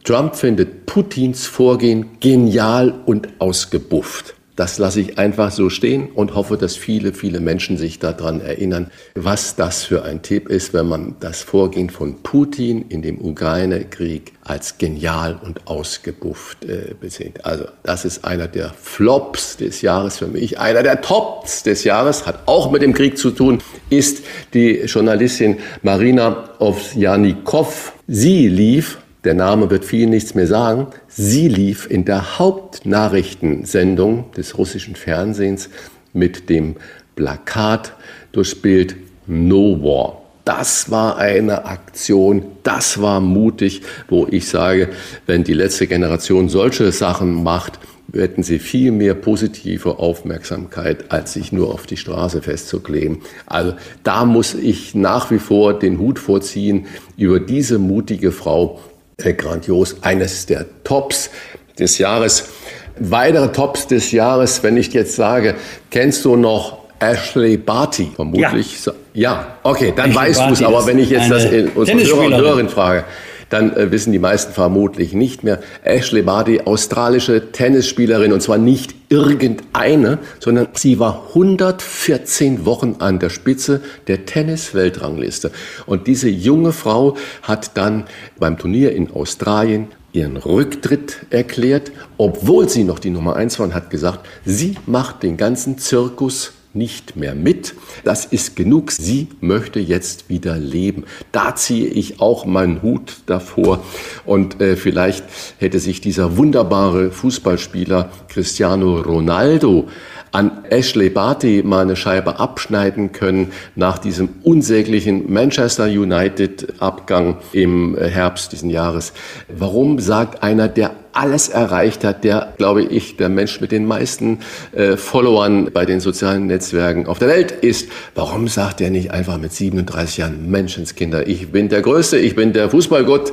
Trump 0.04 0.36
findet 0.36 0.86
Putins 0.86 1.46
Vorgehen 1.46 2.18
genial 2.18 2.94
und 3.04 3.28
ausgebufft. 3.40 4.35
Das 4.56 4.78
lasse 4.78 5.02
ich 5.02 5.18
einfach 5.18 5.50
so 5.50 5.68
stehen 5.68 6.08
und 6.14 6.34
hoffe, 6.34 6.56
dass 6.56 6.76
viele, 6.76 7.12
viele 7.12 7.40
Menschen 7.40 7.76
sich 7.76 7.98
daran 7.98 8.40
erinnern, 8.40 8.90
was 9.14 9.54
das 9.54 9.84
für 9.84 10.02
ein 10.02 10.22
Tipp 10.22 10.48
ist, 10.48 10.72
wenn 10.72 10.88
man 10.88 11.16
das 11.20 11.42
Vorgehen 11.42 11.90
von 11.90 12.22
Putin 12.22 12.86
in 12.88 13.02
dem 13.02 13.20
Ukraine-Krieg 13.22 14.32
als 14.42 14.78
genial 14.78 15.38
und 15.44 15.66
ausgebufft 15.66 16.64
äh, 16.64 16.94
besehen. 16.98 17.34
Also 17.42 17.64
das 17.82 18.06
ist 18.06 18.24
einer 18.24 18.48
der 18.48 18.72
Flops 18.80 19.58
des 19.58 19.82
Jahres 19.82 20.16
für 20.18 20.28
mich. 20.28 20.58
Einer 20.58 20.82
der 20.82 21.02
Tops 21.02 21.62
des 21.62 21.84
Jahres 21.84 22.26
hat 22.26 22.40
auch 22.46 22.70
mit 22.70 22.80
dem 22.80 22.94
Krieg 22.94 23.18
zu 23.18 23.32
tun, 23.32 23.58
ist 23.90 24.24
die 24.54 24.80
Journalistin 24.86 25.58
Marina 25.82 26.48
Ovsjanikov. 26.60 27.92
Sie 28.06 28.48
lief 28.48 28.98
der 29.26 29.34
Name 29.34 29.68
wird 29.70 29.84
vielen 29.84 30.10
nichts 30.10 30.34
mehr 30.34 30.46
sagen. 30.46 30.86
Sie 31.08 31.48
lief 31.48 31.90
in 31.90 32.04
der 32.04 32.38
Hauptnachrichtensendung 32.38 34.30
des 34.36 34.56
russischen 34.56 34.94
Fernsehens 34.96 35.68
mit 36.12 36.48
dem 36.48 36.76
Plakat 37.16 37.92
durchs 38.32 38.54
Bild 38.54 38.96
No 39.26 39.82
War. 39.82 40.22
Das 40.44 40.92
war 40.92 41.18
eine 41.18 41.64
Aktion, 41.64 42.44
das 42.62 43.02
war 43.02 43.20
mutig, 43.20 43.82
wo 44.08 44.28
ich 44.30 44.48
sage, 44.48 44.90
wenn 45.26 45.42
die 45.42 45.54
letzte 45.54 45.88
Generation 45.88 46.48
solche 46.48 46.92
Sachen 46.92 47.42
macht, 47.42 47.80
hätten 48.12 48.44
sie 48.44 48.60
viel 48.60 48.92
mehr 48.92 49.14
positive 49.14 49.98
Aufmerksamkeit, 49.98 51.10
als 51.10 51.32
sich 51.32 51.50
nur 51.50 51.74
auf 51.74 51.86
die 51.86 51.96
Straße 51.96 52.42
festzukleben. 52.42 53.22
Also 53.46 53.74
da 54.04 54.24
muss 54.24 54.54
ich 54.54 54.94
nach 54.94 55.32
wie 55.32 55.40
vor 55.40 55.76
den 55.76 55.98
Hut 55.98 56.20
vorziehen 56.20 56.86
über 57.16 57.40
diese 57.40 57.80
mutige 57.80 58.30
Frau, 58.30 58.78
äh, 59.22 59.32
grandios, 59.32 59.96
eines 60.02 60.46
der 60.46 60.66
Tops 60.84 61.30
des 61.78 61.98
Jahres. 61.98 62.50
Weitere 62.98 63.50
Tops 63.52 63.86
des 63.86 64.12
Jahres, 64.12 64.62
wenn 64.62 64.76
ich 64.76 64.92
jetzt 64.92 65.16
sage, 65.16 65.54
kennst 65.90 66.24
du 66.24 66.36
noch 66.36 66.78
Ashley 66.98 67.56
Barty? 67.56 68.10
Vermutlich. 68.14 68.84
Ja, 68.84 68.92
ja 69.14 69.56
okay, 69.62 69.92
dann 69.94 70.10
Ashley 70.10 70.16
weißt 70.16 70.40
du 70.40 70.52
es. 70.52 70.62
Aber 70.62 70.86
wenn 70.86 70.98
ich 70.98 71.10
jetzt 71.10 71.30
das 71.30 71.44
in 71.44 71.68
unsere 71.70 71.98
Hörer 71.98 72.26
und 72.26 72.34
Hörerinnen 72.34 72.68
frage, 72.68 73.04
dann 73.50 73.74
äh, 73.76 73.90
wissen 73.90 74.12
die 74.12 74.18
meisten 74.18 74.52
vermutlich 74.52 75.12
nicht 75.12 75.44
mehr. 75.44 75.60
Ashley 75.84 76.22
Barty, 76.22 76.62
australische 76.64 77.52
Tennisspielerin, 77.52 78.32
und 78.32 78.42
zwar 78.42 78.58
nicht 78.58 78.94
irgendeine, 79.08 80.18
sondern 80.40 80.68
sie 80.74 80.98
war 80.98 81.28
114 81.28 82.66
Wochen 82.66 82.96
an 82.98 83.18
der 83.18 83.30
Spitze 83.30 83.82
der 84.08 84.26
Tennis-Weltrangliste. 84.26 85.50
Und 85.86 86.06
diese 86.06 86.28
junge 86.28 86.72
Frau 86.72 87.16
hat 87.42 87.76
dann 87.76 88.04
beim 88.38 88.58
Turnier 88.58 88.92
in 88.92 89.10
Australien 89.12 89.88
ihren 90.12 90.36
Rücktritt 90.38 91.26
erklärt, 91.30 91.92
obwohl 92.16 92.68
sie 92.68 92.84
noch 92.84 92.98
die 92.98 93.10
Nummer 93.10 93.36
eins 93.36 93.58
war 93.58 93.66
und 93.66 93.74
hat 93.74 93.90
gesagt, 93.90 94.26
sie 94.44 94.76
macht 94.86 95.22
den 95.22 95.36
ganzen 95.36 95.78
Zirkus 95.78 96.52
nicht 96.76 97.16
mehr 97.16 97.34
mit. 97.34 97.74
Das 98.04 98.24
ist 98.24 98.56
genug. 98.56 98.92
Sie 98.92 99.28
möchte 99.40 99.80
jetzt 99.80 100.28
wieder 100.28 100.56
leben. 100.58 101.04
Da 101.32 101.54
ziehe 101.54 101.88
ich 101.88 102.20
auch 102.20 102.46
meinen 102.46 102.82
Hut 102.82 103.18
davor. 103.26 103.82
Und 104.24 104.60
äh, 104.60 104.76
vielleicht 104.76 105.24
hätte 105.58 105.78
sich 105.78 106.00
dieser 106.00 106.36
wunderbare 106.36 107.10
Fußballspieler 107.10 108.10
Cristiano 108.28 109.00
Ronaldo 109.00 109.88
an 110.32 110.64
Ashley 110.70 111.10
Barty 111.10 111.62
mal 111.64 111.82
eine 111.82 111.96
Scheibe 111.96 112.38
abschneiden 112.38 113.12
können 113.12 113.52
nach 113.74 113.98
diesem 113.98 114.28
unsäglichen 114.42 115.32
Manchester 115.32 115.84
United 115.84 116.74
Abgang 116.80 117.38
im 117.52 117.96
Herbst 117.96 118.52
diesen 118.52 118.70
Jahres. 118.70 119.12
Warum 119.48 119.98
sagt 119.98 120.42
einer 120.42 120.68
der 120.68 120.92
alles 121.16 121.48
erreicht 121.48 122.04
hat, 122.04 122.24
der, 122.24 122.52
glaube 122.58 122.82
ich, 122.82 123.16
der 123.16 123.28
Mensch 123.28 123.60
mit 123.60 123.72
den 123.72 123.86
meisten 123.86 124.40
äh, 124.72 124.96
Followern 124.96 125.70
bei 125.72 125.86
den 125.86 126.00
sozialen 126.00 126.46
Netzwerken 126.46 127.06
auf 127.06 127.18
der 127.18 127.28
Welt 127.28 127.50
ist. 127.52 127.88
Warum 128.14 128.48
sagt 128.48 128.80
er 128.82 128.90
nicht 128.90 129.10
einfach 129.10 129.38
mit 129.38 129.52
37 129.52 130.18
Jahren, 130.18 130.50
Menschenskinder, 130.50 131.26
ich 131.26 131.50
bin 131.50 131.70
der 131.70 131.80
Größte, 131.80 132.18
ich 132.18 132.36
bin 132.36 132.52
der 132.52 132.68
Fußballgott 132.68 133.32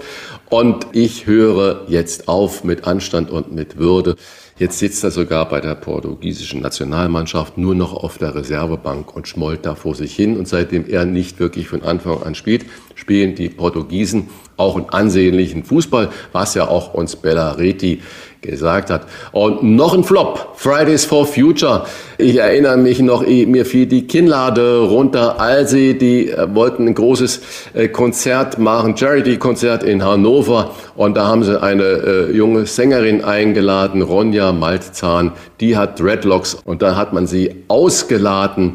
und 0.49 0.87
ich 0.93 1.27
höre 1.27 1.83
jetzt 1.87 2.27
auf 2.27 2.63
mit 2.63 2.85
Anstand 2.87 3.29
und 3.29 3.53
mit 3.53 3.77
Würde. 3.77 4.15
Jetzt 4.59 4.77
sitzt 4.77 5.03
er 5.03 5.09
sogar 5.09 5.49
bei 5.49 5.61
der 5.61 5.73
portugiesischen 5.73 6.61
Nationalmannschaft 6.61 7.57
nur 7.57 7.73
noch 7.73 7.91
auf 7.93 8.19
der 8.19 8.35
Reservebank 8.35 9.15
und 9.15 9.27
schmollt 9.27 9.65
da 9.65 9.73
vor 9.73 9.95
sich 9.95 10.15
hin. 10.15 10.37
Und 10.37 10.47
seitdem 10.47 10.87
er 10.87 11.05
nicht 11.05 11.39
wirklich 11.39 11.67
von 11.67 11.81
Anfang 11.81 12.21
an 12.21 12.35
spielt, 12.35 12.65
spielen 12.93 13.33
die 13.33 13.49
Portugiesen 13.49 14.29
auch 14.55 14.75
einen 14.75 14.89
ansehnlichen 14.89 15.63
Fußball, 15.63 16.11
was 16.33 16.53
ja 16.53 16.67
auch 16.67 16.93
uns 16.93 17.15
Bellareti 17.15 18.01
gesagt 18.43 18.89
hat. 18.89 19.07
Und 19.31 19.63
noch 19.63 19.93
ein 19.93 20.03
Flop, 20.03 20.53
Fridays 20.55 21.05
for 21.05 21.25
Future. 21.25 21.85
Ich 22.17 22.37
erinnere 22.37 22.77
mich 22.77 22.99
noch, 22.99 23.25
mir 23.25 23.65
fiel 23.65 23.87
die 23.87 24.05
Kinnlade 24.05 24.81
runter, 24.81 25.39
als 25.39 25.71
sie, 25.71 25.97
die 25.97 26.29
äh, 26.29 26.47
wollten 26.53 26.87
ein 26.87 26.93
großes 26.93 27.41
äh, 27.73 27.87
Konzert 27.87 28.59
machen, 28.59 28.95
Charity-Konzert 28.95 29.83
in 29.83 30.03
Hannover. 30.03 30.71
Und 30.95 31.17
da 31.17 31.27
haben 31.27 31.43
sie 31.43 31.61
eine 31.61 31.83
äh, 31.83 32.31
junge 32.31 32.65
Sängerin 32.65 33.23
eingeladen, 33.23 34.01
Ronja 34.01 34.51
Maltzahn. 34.51 35.31
Die 35.59 35.75
hat 35.75 35.99
Dreadlocks 35.99 36.55
und 36.65 36.81
da 36.81 36.95
hat 36.95 37.13
man 37.13 37.25
sie 37.25 37.63
ausgeladen. 37.67 38.73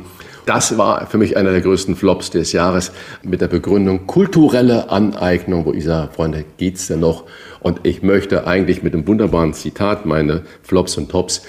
Das 0.48 0.78
war 0.78 1.06
für 1.06 1.18
mich 1.18 1.36
einer 1.36 1.50
der 1.50 1.60
größten 1.60 1.94
Flops 1.94 2.30
des 2.30 2.52
Jahres 2.52 2.90
mit 3.22 3.42
der 3.42 3.48
Begründung 3.48 4.06
kulturelle 4.06 4.88
Aneignung, 4.88 5.66
wo 5.66 5.74
ich 5.74 5.84
sage, 5.84 6.10
Freunde, 6.10 6.42
geht's 6.56 6.86
denn 6.86 7.00
noch? 7.00 7.24
Und 7.60 7.80
ich 7.82 8.02
möchte 8.02 8.46
eigentlich 8.46 8.82
mit 8.82 8.94
einem 8.94 9.06
wunderbaren 9.06 9.52
Zitat 9.52 10.06
meine 10.06 10.44
Flops 10.62 10.96
und 10.96 11.10
Tops 11.10 11.42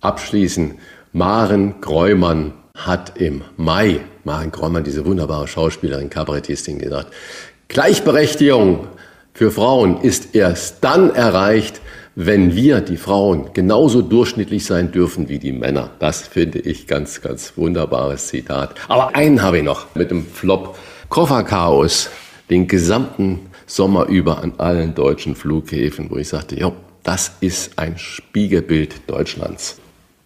abschließen. 0.00 0.74
Maren 1.12 1.80
Gräumann 1.80 2.54
hat 2.74 3.20
im 3.20 3.42
Mai, 3.56 4.00
Maren 4.24 4.50
Gräumann, 4.50 4.82
diese 4.82 5.06
wunderbare 5.06 5.46
Schauspielerin, 5.46 6.10
Kabarettistin, 6.10 6.80
gesagt, 6.80 7.12
Gleichberechtigung 7.68 8.88
für 9.32 9.52
Frauen 9.52 10.00
ist 10.00 10.34
erst 10.34 10.82
dann 10.82 11.14
erreicht, 11.14 11.80
wenn 12.14 12.54
wir, 12.54 12.80
die 12.80 12.96
Frauen, 12.96 13.50
genauso 13.52 14.02
durchschnittlich 14.02 14.64
sein 14.64 14.92
dürfen 14.92 15.28
wie 15.28 15.38
die 15.38 15.52
Männer. 15.52 15.90
Das 15.98 16.26
finde 16.26 16.58
ich 16.58 16.86
ganz, 16.86 17.20
ganz 17.20 17.52
wunderbares 17.56 18.28
Zitat. 18.28 18.74
Aber 18.88 19.14
einen 19.14 19.42
habe 19.42 19.58
ich 19.58 19.64
noch 19.64 19.94
mit 19.94 20.10
dem 20.10 20.26
Flop. 20.26 20.76
Kofferchaos, 21.08 22.10
den 22.50 22.68
gesamten 22.68 23.40
Sommer 23.66 24.06
über 24.06 24.42
an 24.42 24.54
allen 24.58 24.94
deutschen 24.94 25.34
Flughäfen, 25.34 26.10
wo 26.10 26.16
ich 26.16 26.28
sagte, 26.28 26.58
ja, 26.58 26.72
das 27.02 27.32
ist 27.40 27.78
ein 27.78 27.98
Spiegelbild 27.98 29.08
Deutschlands. 29.08 29.80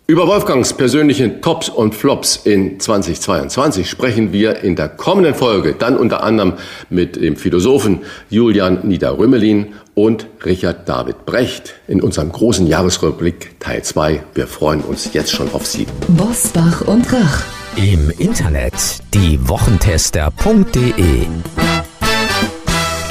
Über 0.06 0.26
Wolfgangs 0.26 0.74
persönlichen 0.74 1.40
Tops 1.40 1.70
und 1.70 1.94
Flops 1.94 2.36
in 2.36 2.78
2022 2.78 3.88
sprechen 3.88 4.34
wir 4.34 4.62
in 4.62 4.76
der 4.76 4.90
kommenden 4.90 5.34
Folge 5.34 5.76
dann 5.78 5.96
unter 5.96 6.22
anderem 6.22 6.52
mit 6.90 7.16
dem 7.16 7.36
Philosophen 7.36 8.00
Julian 8.28 8.86
Niederrümmelin 8.86 9.72
und 9.94 10.26
Richard 10.44 10.86
David 10.86 11.24
Brecht 11.24 11.76
in 11.88 12.02
unserem 12.02 12.32
großen 12.32 12.66
Jahresrückblick 12.66 13.58
Teil 13.60 13.82
2. 13.82 14.22
Wir 14.34 14.46
freuen 14.46 14.82
uns 14.82 15.14
jetzt 15.14 15.32
schon 15.32 15.50
auf 15.54 15.66
Sie. 15.66 15.86
Bosbach 16.08 16.82
und 16.82 17.10
Rach. 17.10 17.42
Im 17.76 18.10
Internet 18.18 18.74
diewochentester.de 19.14 21.28